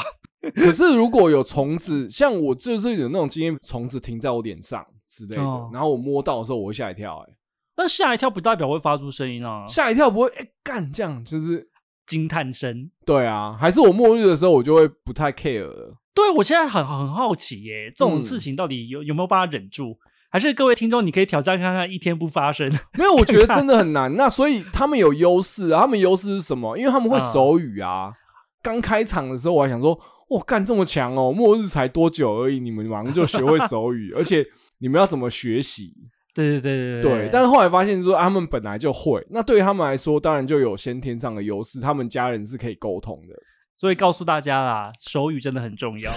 [0.54, 7.30] 可是如果有虫子，像我就是有那种经验，虫子停在我脸上之类的，哦、然后我摸到的时候，我会吓一跳、欸。
[7.30, 7.36] 哎，
[7.76, 11.68] 但吓一跳不代表会发出声音啊，吓一跳不会哎干这样，就是
[12.06, 12.90] 惊叹声。
[13.04, 15.98] 对啊，还是我末日的时候，我就会不太 care 了。
[16.14, 19.98] 对，我现在很很好奇耶、欸，这种事情到底有有没有办法忍住？
[20.30, 22.70] 还是各位听众，你可以挑战看看一天不发生？
[22.96, 24.14] 没有，我觉得真的 很难。
[24.16, 26.78] 那所以他们有优势啊，他们优势是什么？
[26.78, 28.14] 因为他们会手语啊。
[28.62, 29.98] 刚、嗯、开场的时候，我还想说。
[30.28, 31.30] 哇，干这么强哦！
[31.30, 34.42] 末日才多久而已，你们马上就学会手语，而且
[34.82, 35.94] 你们要怎么学习？
[36.34, 37.28] 对对对对对。
[37.32, 43.34] 但是后来发现说，他们本来就会，那对于他们来说，当然就有先天上的优势，他们家人是可以沟通的。
[43.76, 46.10] 所以告诉大家啦，手语真的很重要。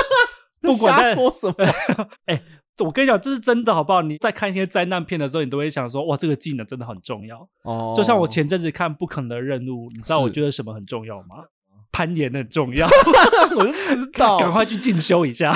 [0.62, 1.54] 不管在说什么，
[2.24, 2.42] 哎、欸，
[2.82, 4.00] 我跟你讲，这是真的，好不好？
[4.00, 7.46] 你在看一些灾难片的时候，你都会想说，哇，这个技能真的很重要。
[7.64, 11.44] 哦，就像我前阵子看《不可能的任务》，你知道我觉得什么很重要吗？
[11.92, 12.88] 攀岩很重要，
[13.56, 15.52] 我就知道，赶快去进修一下。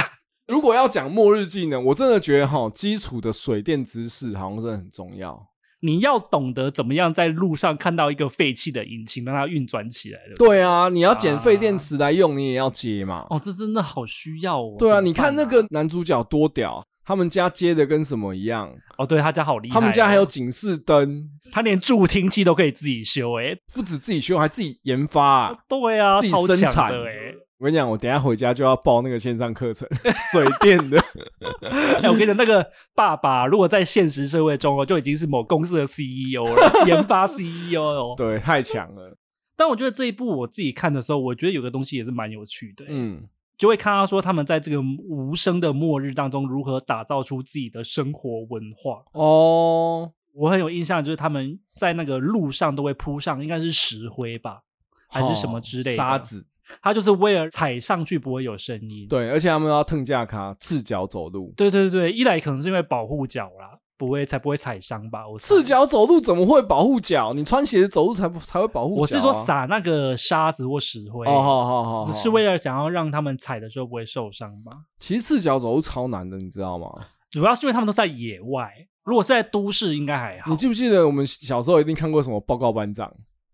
[0.51, 5.47] 如果要讲末日技能，我真的觉得哈，基础的水电知识好像真的很重要。
[5.83, 10.35] 你要懂得怎么样在路上看到一个废弃的引擎，让它运转起来的。
[10.35, 13.25] 对啊，你要捡废电池来用，你也要接嘛。
[13.31, 14.75] 哦，这真的好需要哦。
[14.77, 16.85] 对啊，你看那个男主角多屌。
[17.03, 18.73] 他们家接的跟什么一样？
[18.97, 19.75] 哦，对他家好厉害。
[19.75, 25.57] 他们家还有警示灯，他连助听器都可以自己修，欸，哎，不止自己修，还自己研发啊。
[25.69, 26.93] 对啊，自己生产。
[27.61, 29.87] 我跟你讲，我等一下回家就要报那个线上课程，
[30.33, 30.99] 水电的。
[32.03, 38.15] 哎，我跟你讲，那个爸爸如果在现实社会中哦，就已经是某公司的 CEO 了，研发 CEO 哦。
[38.19, 39.15] 对，太强了。
[39.57, 43.29] 但我觉得这一部我自己看的时候，我觉得有个东西也是蛮有趣的，欸，嗯。
[43.59, 50.11] 就会看到说他们在这个无声的末日当中如何打造出自己的生活文化哦。
[50.33, 54.63] 我很有印象，就是他们在那个路上都会铺上应该是石灰吧，
[55.11, 56.47] 还是什么之类的沙子，
[56.83, 59.07] 它就是为了踩上去不会有声音。
[59.09, 61.53] 对，而且他们要腾架卡赤脚走路。
[61.57, 65.29] 对对对，一来可能是因为保护脚啦，不会才不会踩伤吧？
[65.29, 67.33] 我赤脚走路怎么会保护脚？
[67.35, 68.95] 你穿鞋子走路才不才会保护。
[68.97, 74.73] 我是说撒那个沙子或石灰哦，好好好，只是为了想要让他们踩的时候不会受伤吧？
[74.99, 76.89] 其实赤脚走路超难的，你知道吗？
[77.31, 78.73] 主要是因为他们都在野外，
[79.05, 80.51] 如果是在都市应该还好。
[80.51, 83.13] 你记不记得我们小时候一定看过什么报告班长？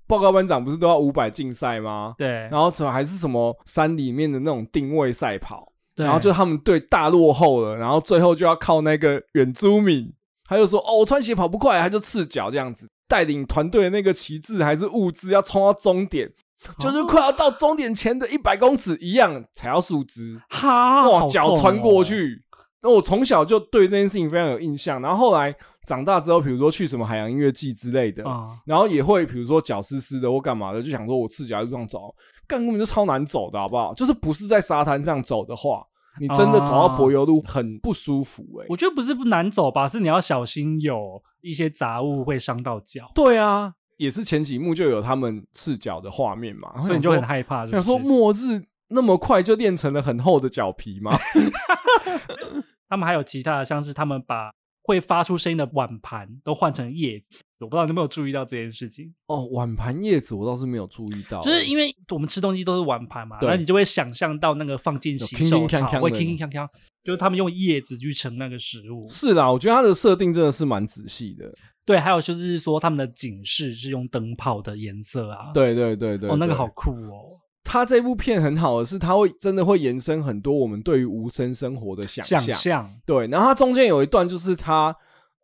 [0.09, 2.15] 报告班长不是都要五百竞赛吗？
[2.17, 5.73] 对，然后怎么还是什么山里面的那种定位赛跑？
[5.95, 10.13] 对然后就他们队大落后了，然后最后就要靠那个原住民。
[10.49, 16.31] 他就说：“哦，我穿鞋跑不快，他就赤脚这样子带领团队的那个旗帜还是物资要冲到终点，
[16.79, 22.45] 就是快要到终点前的一百公尺一样踩到树枝，哈，哇，脚穿过去。
[22.87, 25.03] 那我从小就对这件事情非常有印象。
[25.03, 25.55] 然后后来
[25.87, 28.23] 长大之后，比如说去什么海洋音乐季之类的，
[28.65, 32.15] 然后也会比如说脚湿湿的或干嘛的，就想说我赤脚在路上走，
[32.47, 33.93] 干根本就超难走的，好不好？
[33.95, 35.83] 就是不是在沙滩上走的话。”
[36.19, 43.13] 你真的走到柏油路很不舒服哎、欸，我觉得不是不难走吧，是你要小心有一些杂物会伤到脚。
[43.15, 47.83] 对啊，也是前几幕就有他们赤脚的画面嘛，所以你就很害怕是不是？
[47.83, 51.15] 想说末日那么快就练成了很厚的脚皮吗？
[52.89, 54.51] 他们还有其他的，像是他们把。
[54.89, 59.45] 会发出声音的碗盘都换成叶子，我不知道你有没有注意到这件事情哦。
[59.47, 66.69] 碗盘叶子我倒是没有注意到，就是因为我们吃东西都是碗盘嘛，然后你就会想象到那个放进洗手槽会铿铿锵锵，
[67.03, 69.05] 就是他们用叶子去盛那个食物。
[69.09, 71.53] 是啦，我觉得它的设定真的是蛮仔细的。
[71.85, 75.51] 对，还有就是说他们的警示是用灯泡的颜色啊。
[75.53, 77.35] 对对对对，哦，那个好酷哦。
[77.67, 82.41] 他这部片很好的是，他会真的会延伸很多我们对于无声生活的想象。
[82.41, 82.91] 想象。
[83.05, 84.97] 对，然后他中间有一段就是他。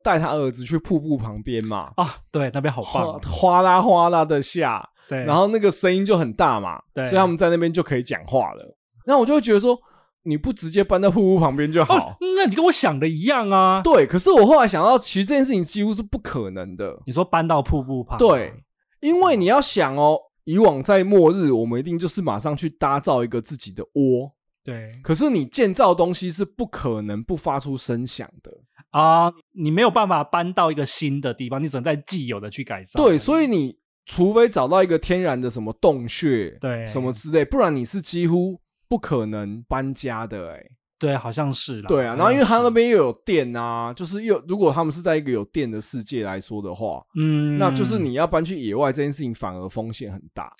[0.05, 1.93] 带他儿子去瀑布旁边嘛？
[1.95, 8.77] 啊，对，那边好棒，哗啦哗啦的下，对，然后那个声音就很大嘛，对，所以他们在那边就可以讲话了。
[9.07, 9.79] 然后我就会觉得说，
[10.25, 11.97] 你不直接搬到瀑布旁边就好。
[11.97, 13.81] 哦，那你跟我想的一样啊。
[13.85, 16.99] 对，可是我后来想到，其实这件事情几乎是不可能的。
[17.07, 18.19] 你说搬到瀑布旁？
[18.19, 18.53] 对，
[18.99, 24.33] 因为你要想哦，以往在末日，我们一定就是马上去搭造一个自己的窝。
[24.65, 28.53] 对，可是你建造东西是不可能不发出声响的。
[28.91, 33.03] 啊，uh, 你没有办法搬到一个新的地方，你只能在既有的去改造。
[33.03, 40.57] 对，所以你除非找到一个天然的什么洞穴，对，什么之类，不然你是几乎不可能搬家的、欸。
[40.57, 40.67] 哎，
[41.03, 41.89] 对，好像是啦。
[41.89, 50.53] 对啊，然后因为他那边又有电啊，就是又如果他们是在一个有电的世界来说的话，嗯，那就是你要搬去野外这件事情反而风险很大。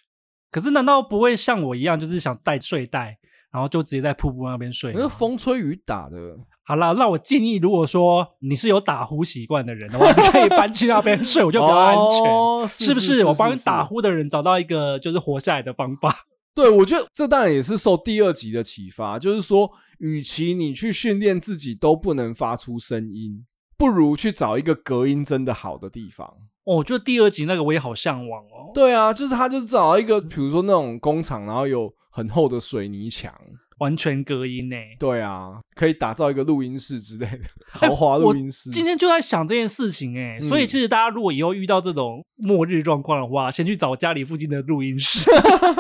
[0.51, 3.17] 可是难道不会像我一样，就是想带睡袋，
[3.53, 4.93] 然后就直接在瀑布那边睡？
[4.95, 6.37] 那风吹雨打的。
[6.65, 13.07] 好啦，那我建议，如果说你是有打呼习惯的人的话，你可以搬去那边睡，我就比较安全，哦、是不是？
[13.07, 16.15] 是是是是，我帮你打呼的人找到一个就是活下来的方法。
[16.55, 19.71] 对，我觉得这当然也是受第二集的启发，就是说，
[20.03, 23.47] 与其你去训练自己都不能发出声音，
[23.79, 26.27] 不如去找一个隔音真的好的地方。
[26.65, 28.73] 哦，我觉得第二集那个我也好向往哦。
[28.75, 33.33] 对啊，就是他就是找一个，比如说那种工厂，然后有很厚的水泥墙。
[33.79, 34.77] 完全隔音呢？
[34.99, 37.39] 对啊，可以打造一个录音室之类的
[37.69, 38.71] 豪华录音室。
[38.71, 45.29] 今天就在想这件事情哎，所以其实大家如果以后遇到这种末日状况的话，先去找家里附近的录音室，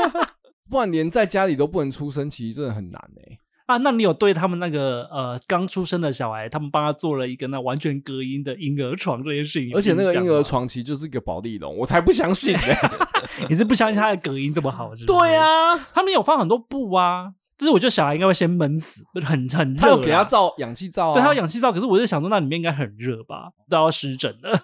[0.68, 3.38] 不然连在家里都不能出声，其实真的很难哎。
[3.66, 9.70] 啊，那你有对他们那个呃刚出生的小孩，他们帮他做了一个那完全隔音的婴儿床这件事情？
[9.75, 12.61] 而且那个婴儿床其实就是一个保丽龙，我才不相信呢。
[13.48, 15.18] 你是不相信他的隔音这么好是不是？
[15.18, 17.33] 对啊，他们有放很多布啊。
[17.59, 19.81] 就是我觉得小孩应该会先闷死，很很热。
[19.81, 21.70] 他有给他造氧气罩啊，对，他有氧气罩。
[21.70, 24.59] 可是我就想说，那里面应该很热吧，都要湿疹了。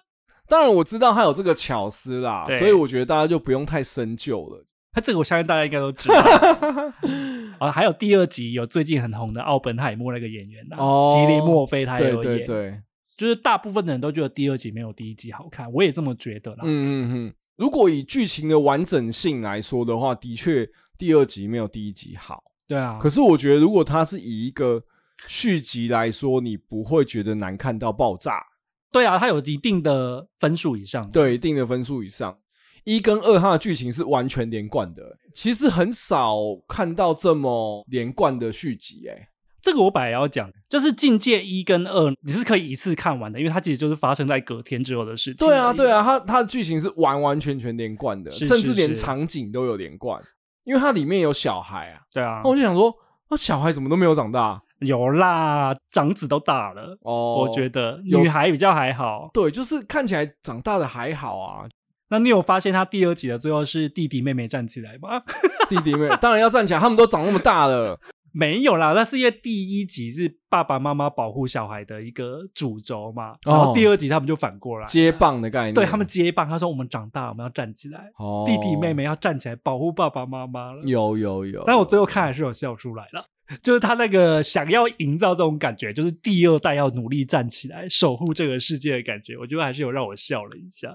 [0.48, 4.64] 当然我知道他有这个巧思啦，所以我觉得大家就不用太深究了。
[4.98, 6.16] 他这个我相信大家应该都知道。
[7.60, 12.22] 啊，还有第二集有最近很红的奥本海默那个演员啊，哦，席琳墨菲他也有演。
[12.22, 12.82] 对对对，
[13.16, 16.64] 就是大部分的人都觉得第二集没有第一集好看，我也这么觉得啦。
[16.64, 22.42] 嗯嗯嗯，如果以剧情的完整性来说的话，的确第二集没有第一集好。
[22.66, 24.82] 对啊，可是我觉得，如果它是以一个
[25.28, 28.42] 续集来说，你不会觉得难看到爆炸。
[28.90, 31.08] 对啊，它有一定的分数以上。
[31.10, 32.38] 对，一定的分数以上。
[32.88, 35.14] 一跟二，它的剧情是完全连贯的。
[35.34, 39.06] 其实很少看到这么连贯的续集。
[39.06, 39.28] 哎，
[39.60, 45.46] 这个我本来要讲，就是《境界》一跟二，你是可以一次看完的，因为它其实就是发生在隔天之后的事情。
[45.46, 50.18] 对啊，对啊，它它的剧情是完完全全连贯的，是是是，甚至连场景都有连贯。
[50.64, 52.90] 因为它里面有小孩啊，对啊，那我就想说，
[53.28, 54.62] 那小孩怎么都没有长大？
[54.80, 57.40] 有啦，长子都大了哦。
[57.40, 61.68] 我觉得女孩比较还好，对，就是看起来长大的还好啊。
[62.10, 65.22] 那你有发现他第二集的最后是弟弟妹妹站起来吗？
[65.68, 67.98] 弟弟妹妹当然要站起来，他们都长那么大了。
[68.30, 80.82] 没有啦，那是因为第一集是爸爸妈妈保护小孩的一个主轴嘛，然后第二集他们就反过来接棒的概念，对他们接棒，他说我们长大我们要站起来，哦，弟弟妹妹要站起来保护爸爸妈妈了。
[80.84, 83.24] 有有有，但我最后看还是有笑出来了，
[83.62, 90.94] 就是他那个想要营造这种感觉，就是第二代要努力站起来守护这个世界的感觉，我觉得还是有让我笑了一下。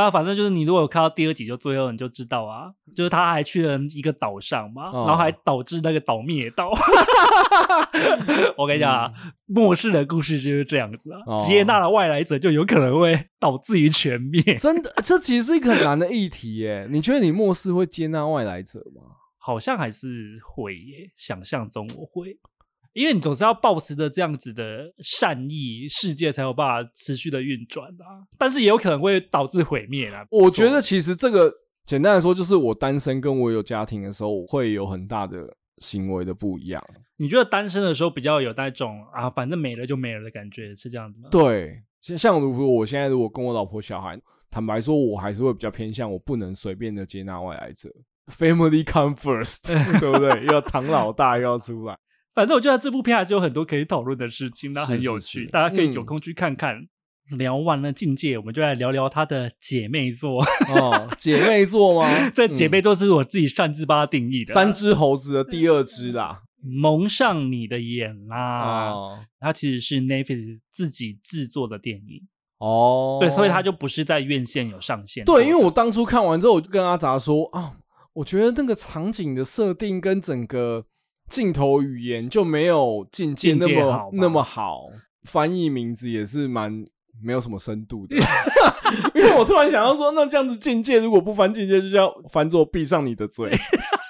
[0.00, 6.70] 啊，反正就是你如果有看到第二集，就最后你就知道啊，就是他还去了一个岛上嘛，哦、然后还导致那个岛灭岛。
[8.56, 14.42] 我跟你讲啊，嗯、末世的故事就是这样子啊，哦、接纳了外来者就有可能会导致于全灭。
[14.56, 16.88] 真的，这其实是一个很难的议题耶。
[16.90, 19.02] 你觉得你末世会接纳外来者吗？
[19.42, 22.38] 好像还是会耶，想象中我会。
[22.92, 28.26] 因为你总是要抱持着这样子的善意，世界才有办法持续的运转啊。
[28.38, 30.24] 但是也有可能会导致毁灭啊。
[30.30, 31.52] 我觉得其实这个
[31.84, 36.84] 简单来说，就是我单身跟我有家庭的时候，会有很大的行为的不一样。
[37.16, 41.28] 你觉得单身的时候比较有那种啊，反正没了就没了的感觉，是这样子吗？
[41.30, 44.18] 对，像如果我现在如果跟我老婆小孩，
[44.50, 47.88] 坦白说，我还是会比较偏向我不能随便的接纳外来者
[48.32, 49.68] ，Family come first，
[50.00, 50.46] 对不对？
[50.46, 51.96] 要唐老大又要出来。
[52.34, 56.76] 反正我觉得这部片还是有很多可以讨论的事情，那很有趣，是是是，大家可以有空去看看。
[57.32, 60.42] 嗯、聊完了境界，我们就来聊聊他的姐妹作
[60.74, 62.28] 哦，姐妹作吗？
[62.30, 68.90] 这姐妹作是我自己擅自把它定义的，三只猴子的第二只啦，蒙上你的眼啦。
[68.90, 72.26] 哦，它其实是 Netflix 自己制作的电影
[72.58, 75.24] 哦，对，所以它就不是在院线有上线。
[75.24, 77.76] 对，因为我当初看完之后，我就跟阿杂说啊，
[78.14, 80.86] 我觉得那个场景的设定跟整个。
[81.30, 84.88] 镜头语言就没有境界那么那么好，
[85.22, 86.84] 翻译名字也是蛮
[87.22, 88.16] 没有什么深度的。
[89.14, 93.56] 因为我突然想要说，那这样子境界如果不翻境界，就叫翻作闭上你的嘴，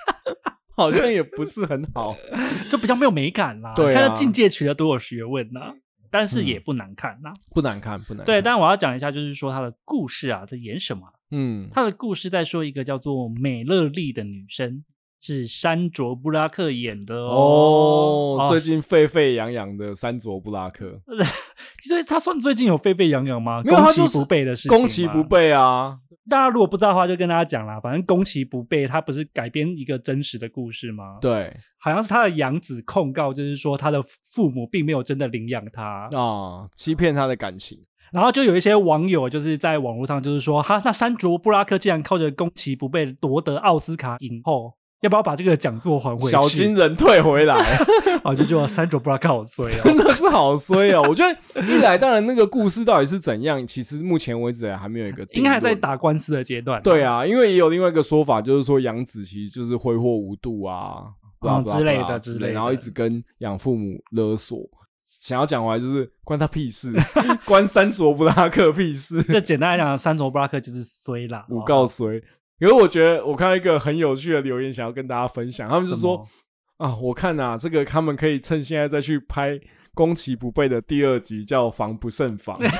[0.74, 2.16] 好像也不是很好，
[2.70, 3.72] 就比较没有美感啦。
[3.76, 5.74] 对啊，看到境界取得多有学问呐，
[6.10, 8.26] 但是也不难看呐，不难看，不难看。
[8.26, 11.02] 对，但我要讲一下，就是说他的故事啊，在演什么？
[11.32, 14.82] 嗯，他的故事在说一个叫做美乐丽的女生。
[15.20, 20.98] 是山卓布拉克演的哦，哦，最近沸沸扬扬的山卓布拉克，
[21.86, 23.62] 所以他算最近有沸沸扬扬吗？
[23.62, 25.98] 攻其不备的事情，攻其不备啊！
[26.28, 31.18] 大家如果不知道的话，就跟大家讲啦，反正攻其不备，他不是改编一个真实的故事吗？
[31.20, 37.78] 对，好像是他的养子控告，就是说他的父母并没有真的领养他啊，欺骗他的感情。
[38.12, 44.74] 然后就有一些网友就是在网络上就是说，哈，那山卓布拉克竟然靠着攻其不备夺得奥斯卡影后。
[45.00, 46.30] 要不要把这个讲座还回去？
[46.30, 47.56] 小金人退回来，
[48.22, 51.00] 我就觉得珊卓布拉克好衰啊， 真的是好衰啊！
[51.02, 56.82] 我觉得一来，当然那个故事到底是怎样，其实目前为止还没有一个，应该还在打官司的阶段。
[56.82, 61.04] 对啊，因为也有另外一个说法，就是说杨子其实就是挥霍无度啊，
[61.40, 64.58] 嗯之类的之类的，然后一直跟养父母勒索。
[65.02, 66.94] 想要讲回来就是关他屁事，
[67.44, 69.22] 关三卓布拉克屁事。
[69.24, 72.22] 这简单来讲，三卓布拉克就是衰啦，诬告衰。
[72.60, 75.68] 因为我觉得我看到一个很有趣的留言，想要跟大家分享。
[75.68, 76.28] 他们就说
[76.76, 79.52] 啊，我看啊，这个他们可以趁现在再去拍
[79.94, 82.60] 《攻其不备》的第二集，叫“防不胜防”。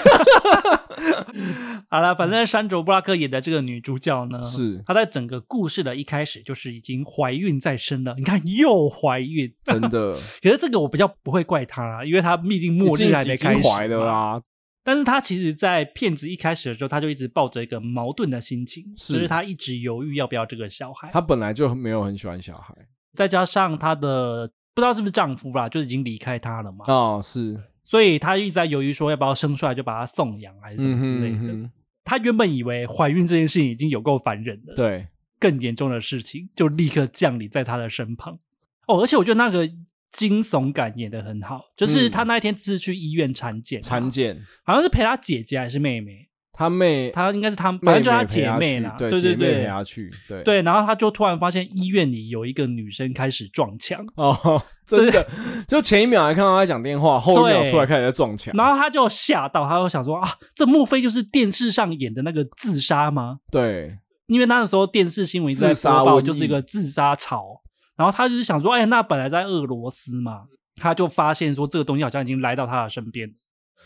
[1.88, 8.14] 好了，反正山卓布拉克演的这个女主角呢，是她在整个故事的一开始就是已经怀孕在身了。
[8.18, 10.18] 你看又怀孕， 真的。
[10.42, 14.40] 可是这个我比较不会怪她啦，因为她毕竟末日还没开始怀的啦。
[14.82, 21.10] 但是他其实，在骗子一开始的时候，他就一直抱着一个矛盾的心情，是就是他一直犹豫要不要这个小孩。
[21.12, 22.74] 他本来就没有很喜欢小孩，
[23.14, 26.86] 再加上他的不知道是不是丈夫啦，就已经离开他了嘛。
[26.88, 31.70] 哦，是，所以他一直在犹豫说要不要生出来就把他送养还是什么之类的。
[32.02, 35.06] 他原本以为怀孕这件事情已经有够烦人了，对，
[35.38, 38.38] 更严重的事情就立刻降临在他的身旁。
[38.86, 39.70] 哦，而且我觉得那个。
[40.12, 50.42] 惊悚感演的很好，就是他那一天是去医院产检，产检好像是陪他姐姐还是妹妹，他妹，他应该是他，反正就他姐妹啦，对对对，陪他去，对。
[50.42, 54.04] 对，然后他就突然发现医院里有一个女生开始撞墙。
[54.16, 55.26] 哦， 真的，
[55.66, 63.38] 就前一秒还看到他在讲电话，后一秒出来开始在撞墙，然后他就吓到，他就想说啊，这莫非就是电视上演的那个自杀吗？
[63.50, 63.96] 对，
[64.26, 67.59] 因为那个时候电视新闻一直在播报，就是一个自杀潮。
[67.96, 70.44] 然后他就是想说，哎，那本来在俄罗斯嘛，
[70.76, 73.34] 他就发现说这个东西好像已经来到他的身边。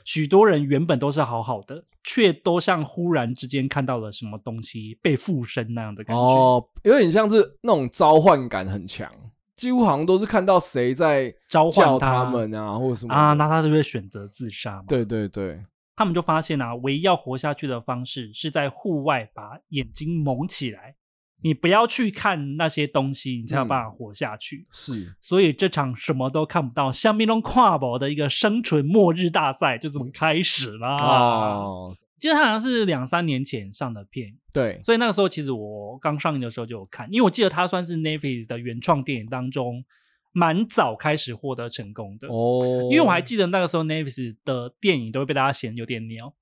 [0.04, 6.22] 许多人原本都是好好的，却都像忽然之间看到了什么东西被附身那样的感觉。
[6.22, 9.10] 哦，有点像是那种召唤感很强，
[9.56, 14.84] 几乎好像都是看到谁在召唤他们啊，或者什么啊，那他就会选择自杀嘛。
[14.86, 15.64] 对对对，
[15.96, 20.96] 他们就发现啊，唯一要活下去的方式是在户外把眼睛蒙起来。
[21.44, 24.66] 你不要去看那些东西，你才有办法活下去。
[24.66, 30.88] 嗯、是，所以这场什么都看不到、香槟龙跨博的一个生存末日大赛就这么开始了。
[30.88, 39.84] 哦，记得它好像是两三年前上的片，对，所以那个时候其实我刚上映的时候就有看，因为我记得它算是 Netflix 的原创电影当中
[40.32, 42.88] 蛮早开始获得成功的哦。
[42.90, 46.32] 因为我还记得那个时候 Netflix 的电影都会被大家嫌有点鸟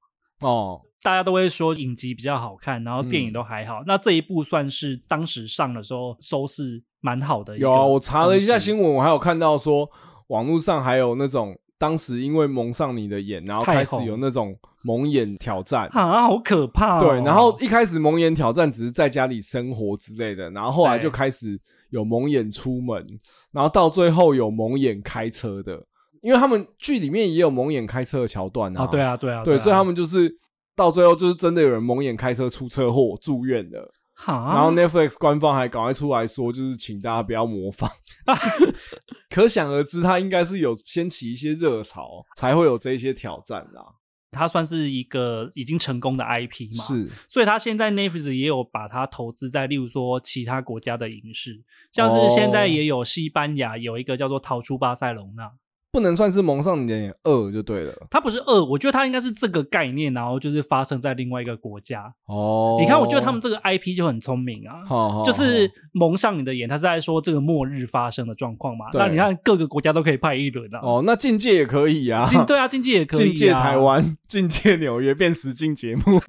[0.42, 0.80] 哦。
[1.02, 3.80] 大家都会说影集比较好看，然后电影都还好。
[3.80, 7.56] 嗯、那这一部算是当时上的时候收视蛮好的。
[7.58, 9.90] 有啊，我查了一下新闻，我还有看到说
[10.28, 17.00] 网络上还有那种当时因为蒙上你的眼，然后开始有那种蒙眼挑战啊，好可怕、哦。
[17.00, 23.04] 对，然后一开始蒙眼挑战只是在家里生活之类的，然后后来就开始有蒙眼出门，
[23.50, 25.84] 然后到最后有蒙眼开车的，
[26.22, 28.84] 因为他们剧里面也有蒙眼开车的桥段啊。
[28.84, 30.38] 哦，对啊，对啊，对，所以他们就是。
[30.74, 33.78] 到最后就是真的有人蒙眼开车出车祸住院的，
[34.26, 37.90] 然后 Netflix 官方还赶快出来说，就是请大家不要模仿。
[39.28, 43.84] 可想而知，他应该是有掀起一些热潮，才会有这些挑战啦。
[44.30, 51.62] 它算是一个已经成功的 IP 嘛，是，所以它现在 Netflix 也有把它投资在，例如说其他国家的影视，
[51.92, 55.44] 像是现在也有西班牙有一个叫做《逃出巴塞隆纳》。
[55.92, 62.14] 不能算是蒙上你的眼二就对了，他不是二，我觉得他应该是这个概念，然后就是发生在另外一个国家。
[62.24, 68.86] 哦，你看，我觉得他们这个 IP 就很聪明啊，哦、就是蒙上你的眼，他是在说这个末日发生的状况嘛。
[68.94, 70.80] 那你看各个国家都可以派一轮啊。
[70.82, 72.26] 哦，那境界也可以啊。
[72.46, 73.24] 对啊，境界也可以、啊。
[73.26, 76.18] 境界台湾， 境界纽约变实境节目。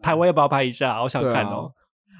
[0.00, 1.02] 台湾要不要拍一下？
[1.02, 1.72] 我想看哦。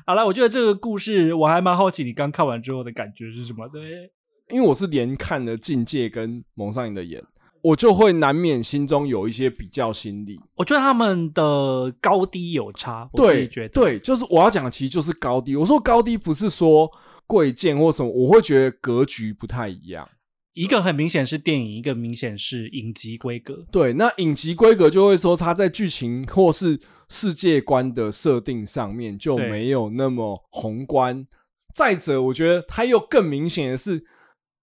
[0.05, 3.69] 啊、好了，我觉得这个故事我还蛮好奇，你刚看完之后的感觉是什么？
[3.69, 4.11] 对。
[4.51, 7.21] 因为我是连看了《境界》跟《蒙上你的眼》，
[7.63, 10.41] 我就会难免心中有一些比较心理。
[10.55, 13.11] 我觉得他们的高低有差。
[13.13, 15.57] 对，对，就是我要讲的，其实就是高低。
[15.57, 16.89] 我说高低不是说
[17.27, 20.09] 贵贱或什么，我会觉得格局不太一样。
[20.55, 23.67] 一个很明显是电影，一个明显是影集规格。
[23.73, 26.79] 对，那影集规格就会说它在剧情或是
[27.09, 31.27] 世界观的设定上面就没有那么宏观。
[31.75, 34.05] 再者，我觉得它又更明显的是。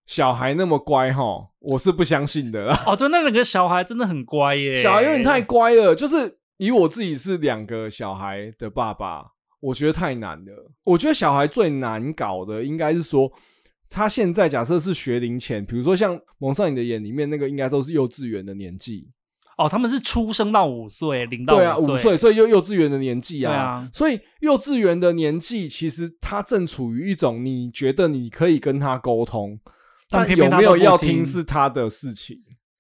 [0.06, 2.74] 小孩那么乖哈，我是不相信的。
[2.86, 4.82] 哦，对，那两个小孩真的很乖耶。
[4.82, 9.28] 小孩有点太乖了，就是以我自己是两个小孩的爸爸，
[9.62, 10.72] 我觉得太难了。
[10.86, 13.32] 我觉得小孩最难搞的应该是说，
[13.90, 19.10] 他现在假设是学龄前，比如说像《蒙上你的眼》里面那个，应该都是幼稚园的年纪。
[19.58, 29.60] 哦，他们是出生到五岁，零到五岁，对啊，五岁，所以幼幼稚园的年纪啊，所以幼稚园的年纪，其实他正处于一种你觉得你可以跟他沟通。
[30.14, 32.38] 但有没有要听是他的事情。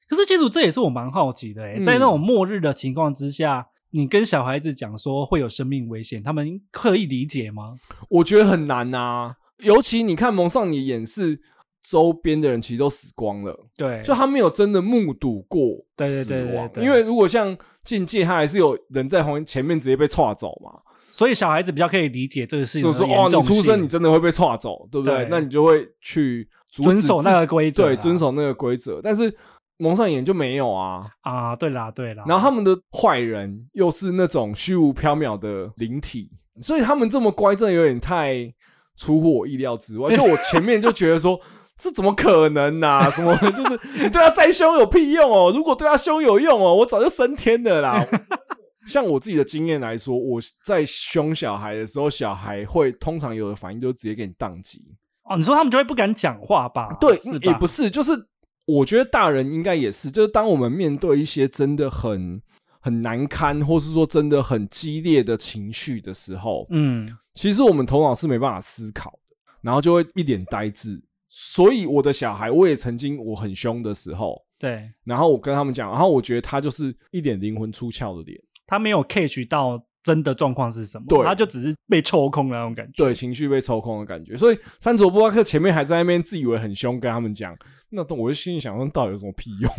[0.08, 7.76] 可是，其实这也是我蛮好奇的诶、在那种末日的情况之下，你跟小孩子讲说会有生命危险，他们可以理解吗？
[8.10, 11.42] 我觉得很难呐、啊，尤其你看蒙上你演示
[11.82, 15.86] 周边的人其实都死光了，对，就他没有真的目睹过死亡。
[15.96, 20.80] 对对对因为如果像境界，他还是有人在旁边前面直接被踹走嘛，
[21.10, 22.84] 所以小孩子比较可以理解这个事情。
[22.84, 25.24] 就是说，哦，你出生你真的会被踹走，对不对？
[25.24, 26.48] 对那你就会去。
[26.82, 28.99] 遵守那个规则，对，遵守那个规则。
[29.03, 29.32] 但是
[29.78, 31.55] 蒙上眼就没有啊啊！
[31.55, 32.24] 对啦，对啦。
[32.28, 38.51] 然后他们的坏人又是那种虚无缥缈的灵体，所以他们这么乖，真的有点太
[38.95, 40.15] 出乎我意料之外。
[40.15, 41.39] 就我前面就觉得说，
[41.76, 43.09] 这怎么可能啊？
[43.09, 45.51] 什么就是你对他再凶有屁用哦？
[45.53, 48.03] 如果对他凶有用哦，我早就升天的啦。
[48.86, 54.84] 像我自己的经验来说，我在凶小孩的时候，小孩会通常有的反应就直接给你宕机。
[55.34, 56.96] 哦，你说他们就会不敢讲话吧？
[57.02, 58.12] 对，也不是，就是
[58.68, 62.40] 我觉得大人应该也是，就是当我们面对一些真的很
[62.80, 71.04] 很难堪，或是说真的很激烈的情绪的时候，嗯，其实我们头脑是没办法思考的，然后就会一脸呆滞。
[71.28, 79.84] 所以我的小孩，我也曾经我很凶的时候，对，然后我跟他们讲，然后我觉得他就是一脸灵魂出窍的脸，他没有 catch 到。
[80.04, 81.06] 真的状况是什么？
[81.08, 84.36] 对，他就只是被抽空的那种感觉，对，情绪被抽空的感觉。
[84.36, 87.56] 所以三卓布拉克前面还在那边自以为很凶，跟他们讲，
[87.89, 89.72] 那我就心里想说，到底有什么屁用？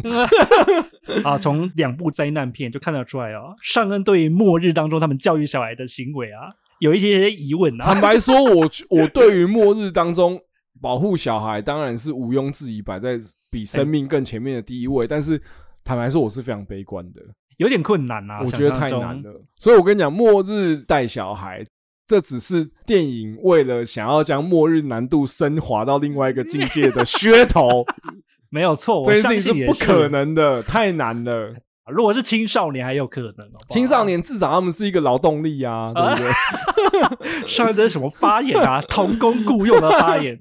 [1.22, 6.48] 啊，从两部灾难片就看得出来哦，尚恩对于末日当中他们教育小孩的行为啊，
[6.80, 7.84] 有一些疑问啊。
[7.92, 10.40] 坦白说，我我对于末日当中
[10.80, 13.18] 保护小孩，当然是毋庸置疑摆在
[13.50, 15.04] 比生命更前面的第一位。
[15.04, 15.40] 欸、但是
[15.84, 17.20] 坦白说，我是非常悲观的。
[17.58, 19.42] 有点困难啊，我觉得太难了。
[19.56, 21.64] 所以我跟你讲，末日带小孩，
[22.06, 27.84] 这只是电影为了想要将末日难度升华到另外一个境界的噱头。
[28.50, 31.54] 没有错，我相信是不可能的，太难了。
[31.90, 37.48] 如果是青少年还有可能，好好青少年至少他们是一个劳动力啊，对不对？
[37.50, 38.80] 上一这是什么发言啊？
[38.88, 40.38] 童工雇佣的发言。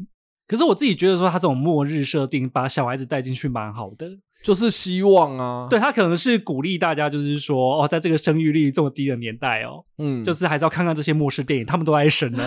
[0.48, 4.08] 可是我自己觉得说，他这种末日设定把小孩子带进去蛮好的，
[4.44, 5.66] 就是希望啊。
[5.70, 12.44] 对，他可能是鼓励大家，就是说哦，在这个生育率这么低的年代哦，嗯，就是还是要看看这些末世电影，他们都爱生呢，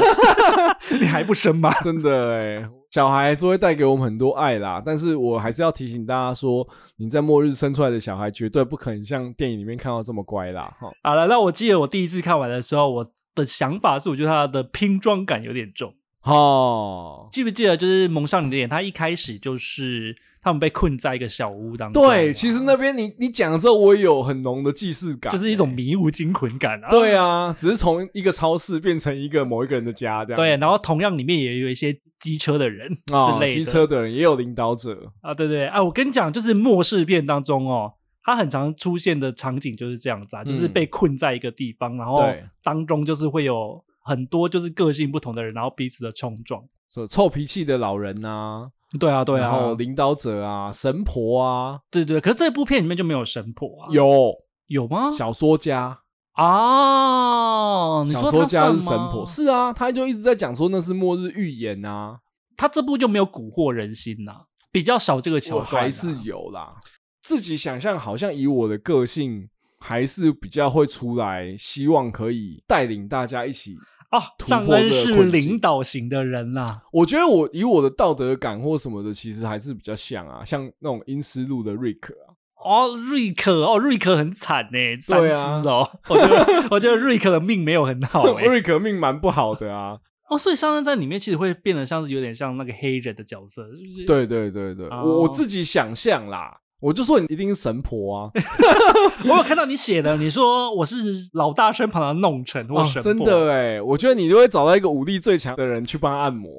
[1.00, 1.72] 你还不生吗？
[1.82, 4.80] 真的哎，小孩还是会带给我们很多爱啦。
[4.84, 6.66] 但是我还是要提醒大家说，
[6.98, 10.72] 你在末日生出来的小孩绝对不可能像电影里面看到这么乖啦。
[10.78, 15.94] 哈，好了，那我记得我第一次看完的时候，我的想法是，我觉得他的拼装感有点重。
[16.26, 18.68] 哦，记不记得就是蒙上你的眼？
[18.68, 22.02] 他一开始就是他们被困在一个小屋当中。
[22.02, 26.90] 对，其实那边你你讲了之后，我也有很浓的既视感，就是一种迷雾惊魂感啊。
[26.90, 30.36] 对啊，只是从一个超市变成一个某一个人的家这样。
[30.36, 35.32] 对，然后同样里面也有一些机车的人之类的，机车的人也有领导者啊。
[35.32, 37.92] 对对，哎，我跟你讲，就是末世片当中哦，
[38.24, 42.24] 他很常出现的场景就是这样子啊，就是被困在一个地方，然后
[42.64, 43.80] 当中就是会有。
[44.06, 46.62] 很多就是个性不同的人，然后彼此的冲撞，
[46.94, 54.32] 说臭脾气的老人呐、啊，对啊，对啊，然后领导者啊，神婆啊，对对，可是这部片里面就没有神婆啊，有。
[54.68, 55.12] 有吗？
[55.12, 56.00] 小说家
[56.32, 62.18] 啊，小说家是神婆，是啊，他就一直在讲说那是末日预言啊，
[62.56, 64.40] 他这部就没有蛊惑人心呐、啊，
[64.72, 66.74] 比较少这个桥段、啊，还是有啦，
[67.22, 69.48] 自己想象好像以我的个性，
[69.78, 73.76] 还是比较会出来，希望可以带领大家一起。
[74.16, 76.82] 哦，尚恩是领导型的人啦。
[76.92, 82.32] 我觉得我以我的道德感或什么的，其实还是比较像啊，像那种阴思路的瑞克啊。
[82.64, 89.98] 哦，瑞克哦，瑞克很惨呢，对啊，哦，我觉得 我觉得瑞克的命没有很好诶，瑞克命蛮不好的啊。
[90.28, 94.04] 哦，所以尚恩在里面其实会变得像是有点像那个黑人的角色，是不是？
[94.06, 96.58] 对对对对，我自己想象啦。
[96.80, 98.30] 我就说你一定是神婆啊！
[99.24, 100.96] 我有看到你写的，你说我是
[101.32, 106.52] 老大身旁的弄臣或神婆，哦、真的哎，我觉得你就会找到一个武力最强的人去帮他按摩，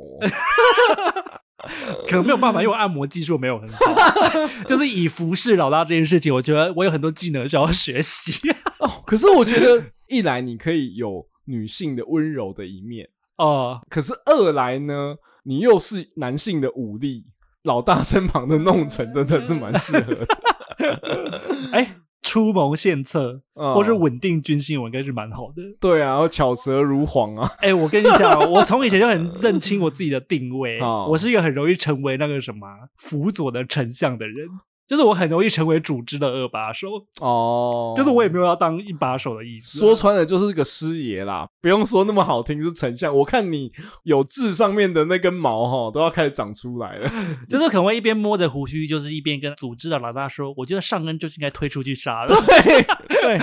[2.08, 3.78] 可能没有办法，因为按摩技术没有很好，
[4.68, 8.50] 就是以服侍老大这件事情，我觉得我有很多技能需要学习。
[8.80, 13.08] 哦，可是我觉得一来你可以有女性的温柔的一面
[13.38, 17.26] 哦，可是二来呢，你又是男性的武力。
[17.68, 20.28] 老大身旁的弄臣真的是蛮适合的，
[21.72, 21.92] 哎、欸，
[22.24, 25.62] 出谋献策，嗯、或是稳定军心，我应该是蛮好的。
[25.80, 27.48] 对啊，然后巧舌如簧啊！
[27.60, 34.48] 哎、欸，我跟你讲， 我从以前就很认清我自己的定位， 哦、我是一个很容易成为那个什么辅佐的丞相的人。
[34.88, 36.88] 就是我很容易成为组织的二把手
[37.20, 39.78] 哦，就是我也没有要当一把手的意思。
[39.80, 43.16] 说穿了就是个师爷啦，不用说那么好听是丞相。
[43.16, 43.72] 我看你
[44.04, 47.12] 有痣上面的那根毛哈，都要开始长出来了。
[47.50, 53.40] 就是可能会一边摸着胡须，就是一边跟组织的老大说：“我觉得上恩就是应该推出去杀了。”对对，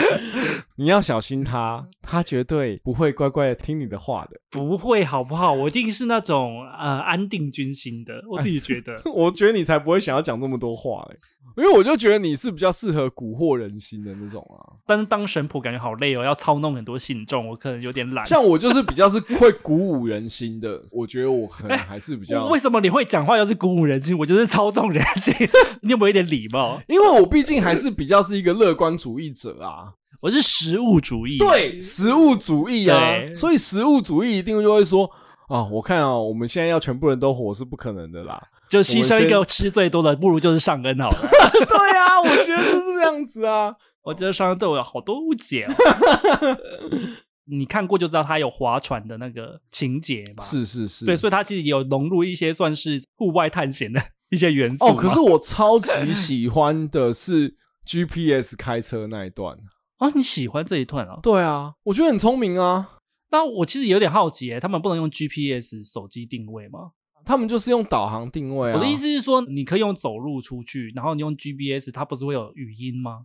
[0.76, 5.52] 你要小心他，他绝对不会乖乖的听你的话的，不会好不好？
[5.52, 9.02] 我一定是那种呃安定军心的，我自己觉得。
[9.12, 11.16] 我觉得你才不会想要讲这么多话嘞。
[11.56, 18.26] 因为我就觉得你是比较适合蛊惑人心的那种啊，但是当神婆感觉好累哦，要操弄很多信众，我可能有点懒。
[18.26, 22.44] 像我就是比较是会鼓舞人心的，我觉得我可能还是比较。
[22.44, 24.18] 欸、为什么你会讲话又是鼓舞人心？
[24.18, 25.32] 我就是操纵人心，
[25.82, 26.80] 你有没有一点礼貌？
[26.88, 32.98] 因为我毕竟还是比较是一个乐观主义者啊， 我是实物主义，对，实物主义啊，
[33.32, 35.08] 所以实物主义一定就会说
[35.46, 38.42] 啊，我看啊，我们现在要全部人都火是不可能的啦。
[38.74, 41.16] 就牺牲一个吃最多的，不如就是上恩好了。
[41.30, 43.72] 对啊，我觉得是这样子啊。
[44.02, 45.74] 我觉得上恩对我有好多误解哦。
[47.46, 50.42] 你看过就知道他有划船的那个情节嘛？
[50.44, 54.86] 是是是，对，所以他其实有融入一些算是户外探险的一些元素。
[54.86, 57.54] 哦，可是我超级喜欢的是
[57.86, 59.56] GPS 开车那一段
[59.98, 60.10] 啊！
[60.14, 61.20] 你喜欢这一段啊？
[61.22, 62.98] 对啊，我觉得很聪明啊。
[63.30, 66.90] 那我其实有点好奇，欸，他们不能用 GPS 手机定位吗？
[67.24, 68.74] 他们就是用导航定位啊。
[68.76, 73.24] 我的意思是说，你可以用走路出去，然后你用 GPS，它不是会有语音吗？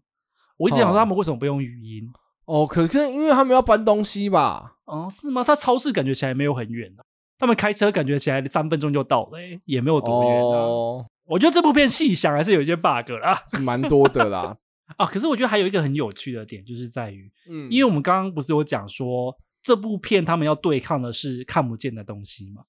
[0.57, 2.09] 我一直想说他们为什么不用语音？
[2.45, 4.77] 哦，可是因为他们要搬东西吧？
[4.85, 5.43] 哦，是吗？
[5.43, 7.05] 他超市感觉起来没有很远的，
[7.37, 10.57] 他们开车感觉起来三分钟就到了，也没有多远啊。
[10.57, 14.57] 哦，我觉得这部片细想还是有一些 bug 啦，是蛮多的啦。
[14.97, 22.63] 啊，可是我觉得还有一个很有趣的点，就是在于，嗯，因为我们刚刚不是有讲说，这部片他们要对抗的是看不见的东西吗？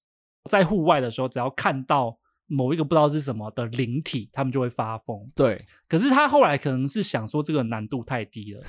[0.48, 2.16] 在户外的时候，只要看到
[2.46, 5.18] 某一个不知道是什么的灵体，他们就会发疯。
[5.34, 8.62] 对，可是他后来可能是想说这个难度太低了，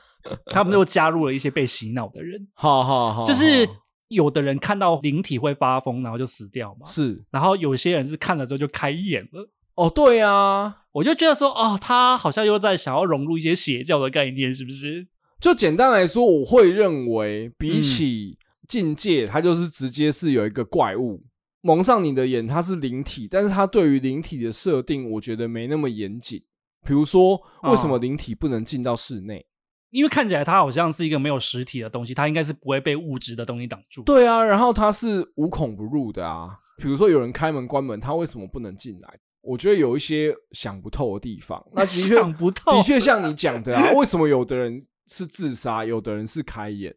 [0.46, 2.48] 他们就加入了一些被洗脑的人。
[2.54, 3.68] 好好好，就是
[4.08, 6.86] 有的人看到灵体会发疯，然后就死掉嘛。
[6.86, 9.50] 是，然后有些人是看了之后就开眼了。
[9.74, 15.08] 哦，对啊，我就觉得说，哦，他好像又在想要融入一些邪教的概念，是不是？
[15.38, 18.38] 就简单来说，我会认为，比起
[18.68, 21.22] 境界，它就是直接是有一个怪物
[21.62, 26.42] 蒙上你的眼，它是灵体，但是它对于灵体的设定，我觉得没那么严谨。
[26.86, 29.44] 比如说，为什么灵体不能进到室内？
[29.90, 34.02] 因为看起来它好像是一个没有实体的东西，它应该是不会被物质的东西挡住。
[34.02, 36.58] 对啊，然后它是无孔不入的啊。
[36.80, 39.18] 比如说有人开门关门，它为什么不能进来？
[39.40, 41.64] 我觉得有一些想不透的地方。
[41.74, 46.94] 那的确想不透，的确像你讲的啊，为什么有的人是自杀，有的人是开眼？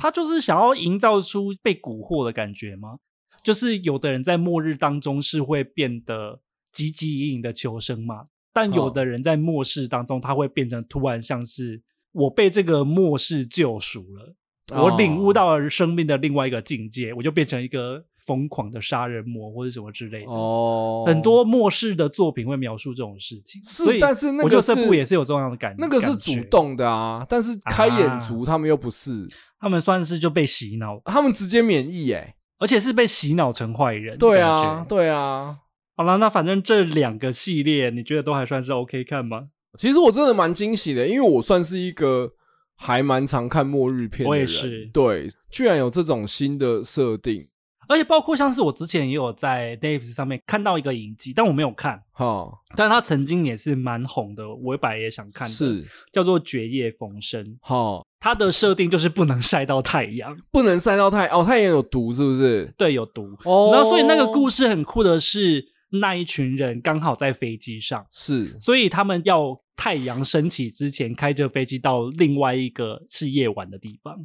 [0.00, 2.96] 他就是想要营造出被蛊惑的感觉吗？
[3.44, 6.40] 就是有的人在末日当中是会变得
[6.74, 11.82] 汲汲营营的求生嘛，但有的人在末世当中，他会变成突然像是
[12.12, 14.34] 我被这个末世救赎了，
[14.80, 18.06] 我领悟到了生命的另外一个境界，我就变成一个。
[18.30, 29.28] 疯狂的杀人魔或者什么之类的哦，很多末世的作品会描述这种事情，是，但是那个我觉得这部也是有这样的感觉，那个是主动的啊，但是开眼族他们又不是，啊、
[29.62, 35.58] 他们算是就被洗脑，他们直接免疫哎、欸，而且是被洗脑成坏人，对啊，对啊，
[35.96, 39.48] 好了，那反正这两个系列你觉得都还算是 OK 看吗？
[39.76, 42.32] 其实我真的蛮惊喜的，因为我算是一个
[42.76, 47.49] 还蛮常看末日片的人，我也是，对，居然有这种新的设定。
[47.90, 52.00] 而且包括像是我之前也有在 Netflix 上面看到一个影集，但我没有看。
[52.12, 55.52] 哈，但他曾经也是蛮红的，我本来也想看的。
[55.52, 57.44] 是叫做《绝夜逢生》。
[57.60, 62.72] 哈，它的设定就是不能晒到太阳，不能晒到太哦，太阳有毒是不是？
[62.78, 63.36] 对，有毒。
[63.44, 74.24] 哦，然后所以那个故事很酷的是，那一群人刚好在飞机上，是，所以他们要太阳升起之前开着飞机到另外一个是夜晚的地方。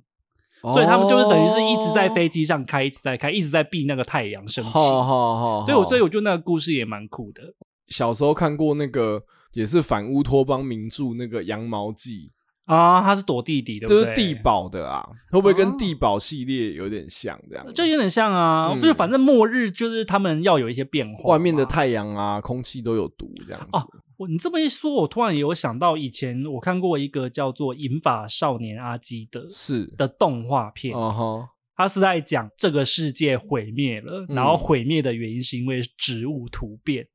[0.73, 4.69] 所以他们就是等于是一直在飞机上开，一直在开，一直在避那个太阳升起。
[4.69, 7.41] 好好好，对，所以我觉得那个故事也蛮酷的。
[7.87, 12.31] 小时候看过那个也是反乌托邦名著那个《羊毛记》
[12.65, 17.73] 啊，他是躲弟弟的，就是地堡的啊，会不会跟地堡系列有点像这样？
[17.73, 23.77] 就有点像啊，就是反正末日就是他们要有一些变化，外面的太阳啊，空气都有毒这样子。
[24.17, 29.85] 我你这么一说，我突然也有想到以前我看过一个叫做《银发少年阿基》的，是。
[29.97, 37.05] 的动画片，哦吼，他是在讲这个世界毁灭了，然后毁灭的原因是因为植物突变，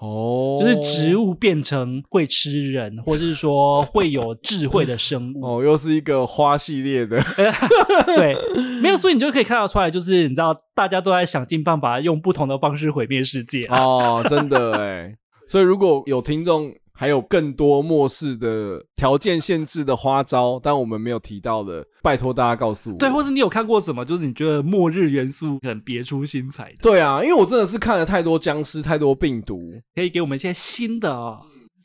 [0.00, 7.22] 哦，就是植物变成会吃人，或是说会有智慧的生物， 哦，又是一个花系列的，
[8.16, 8.34] 对，
[8.80, 15.14] 没有，所以你就可以看得出来，就是你知道大家都在想尽办法用不同的方式毁灭世界，哦，真的哎。
[15.46, 22.98] 所以，如果有听众还有更多末世的条件限制的花招，但我们没有提到的，拜托大家告诉我。
[22.98, 26.76] 对，或是你有看过什么，就是你觉得末日元素很别出心裁的。
[26.82, 31.40] 对啊，因为我真的是看了太多僵尸，太多病毒，可以给我们一些新的哦。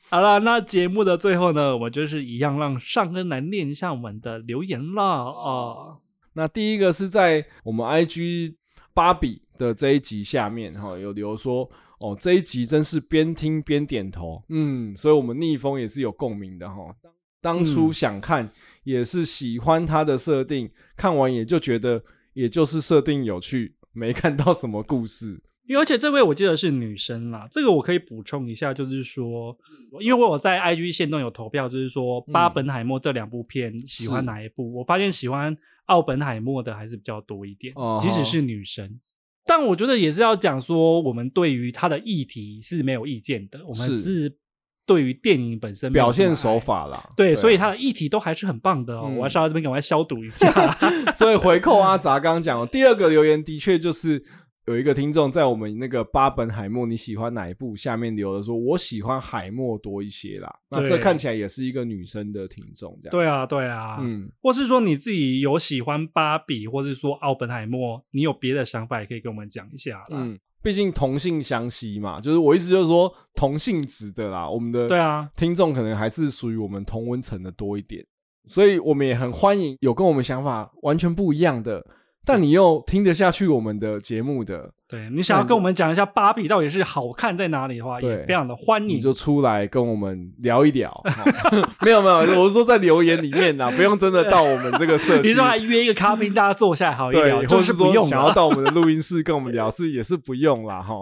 [0.10, 6.00] 好了，那节目的最后呢，我们就是一样让上恩来念一下我们的留言了哦。
[6.34, 8.56] 那第一个是在我们 IG
[8.94, 11.72] 芭比的这一集下面哈，有留说。
[12.00, 16.96] 哦，这一集真是边听边点头，嗯，所以我们逆风也是有共鸣的哈。
[17.42, 18.50] 当初想看，
[18.84, 25.42] 也是喜欢他的设定，看完也就觉得，也就是设定有趣，没看到什么故事。
[25.68, 29.58] 因为而且这位我记得是女生啦，这个我可以补充一下，就是说，
[30.00, 34.74] 因为我有在 IG 线动有投票，就是说巴本海默这两部片喜欢哪一部？
[34.76, 39.00] 我发现喜欢奥本海默的还是比较多一点，即使是女生。
[39.46, 43.60] 但我觉得也是要讲说，我们对于他的议题是没有意见的。
[43.68, 44.32] 我们是
[44.86, 50.52] 对于电影本身表现手法啦，对，所以他的议题都还是很棒的我要上来这边赶快消毒一下。
[51.14, 54.24] 所以回扣阿杂刚刚讲的第二个留言，的确就是。
[54.68, 60.52] 有一个听众在我们那个巴本海默你喜欢哪一部下面留的说，我喜欢海默多一些啦。
[60.70, 63.12] 那这看起来也是一个女生的听众，这样。
[63.12, 70.06] 对啊，对啊，嗯，或是说你自己有喜欢芭比，或是说奥本海默，你有别的想法也可以跟我们讲一下啦。
[70.10, 78.04] 嗯，毕竟同性相吸嘛，就是我意思就是说同性质的啦，我们的对啊听众可能还是属于我们同温层的多一点，
[78.48, 81.86] 所以我们也很欢迎有跟我们想法完全不一样的。
[82.26, 91.04] 但你又听得下去我们的节目的，对，你想要跟我们讲一下芭比到底是好看在哪里的话，也非常的欢迎，你就出来跟我们聊一聊。
[91.86, 100.96] 没有没有，我是说在留言里面呐，不用真的到我们这个社区， 你说还约一个咖啡，大家坐下来好一聊，或是不用想要到 我们的录音室跟我们聊，是也是不用啦哈。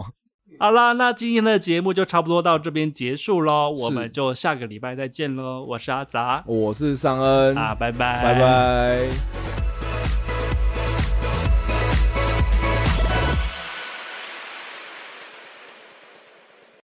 [0.60, 5.66] 好啦，那今天的节目就差不多到这边结束喽，我们就下个礼拜再见喽。
[5.68, 9.73] 我是阿杂，我是尚恩啊，拜拜，拜拜。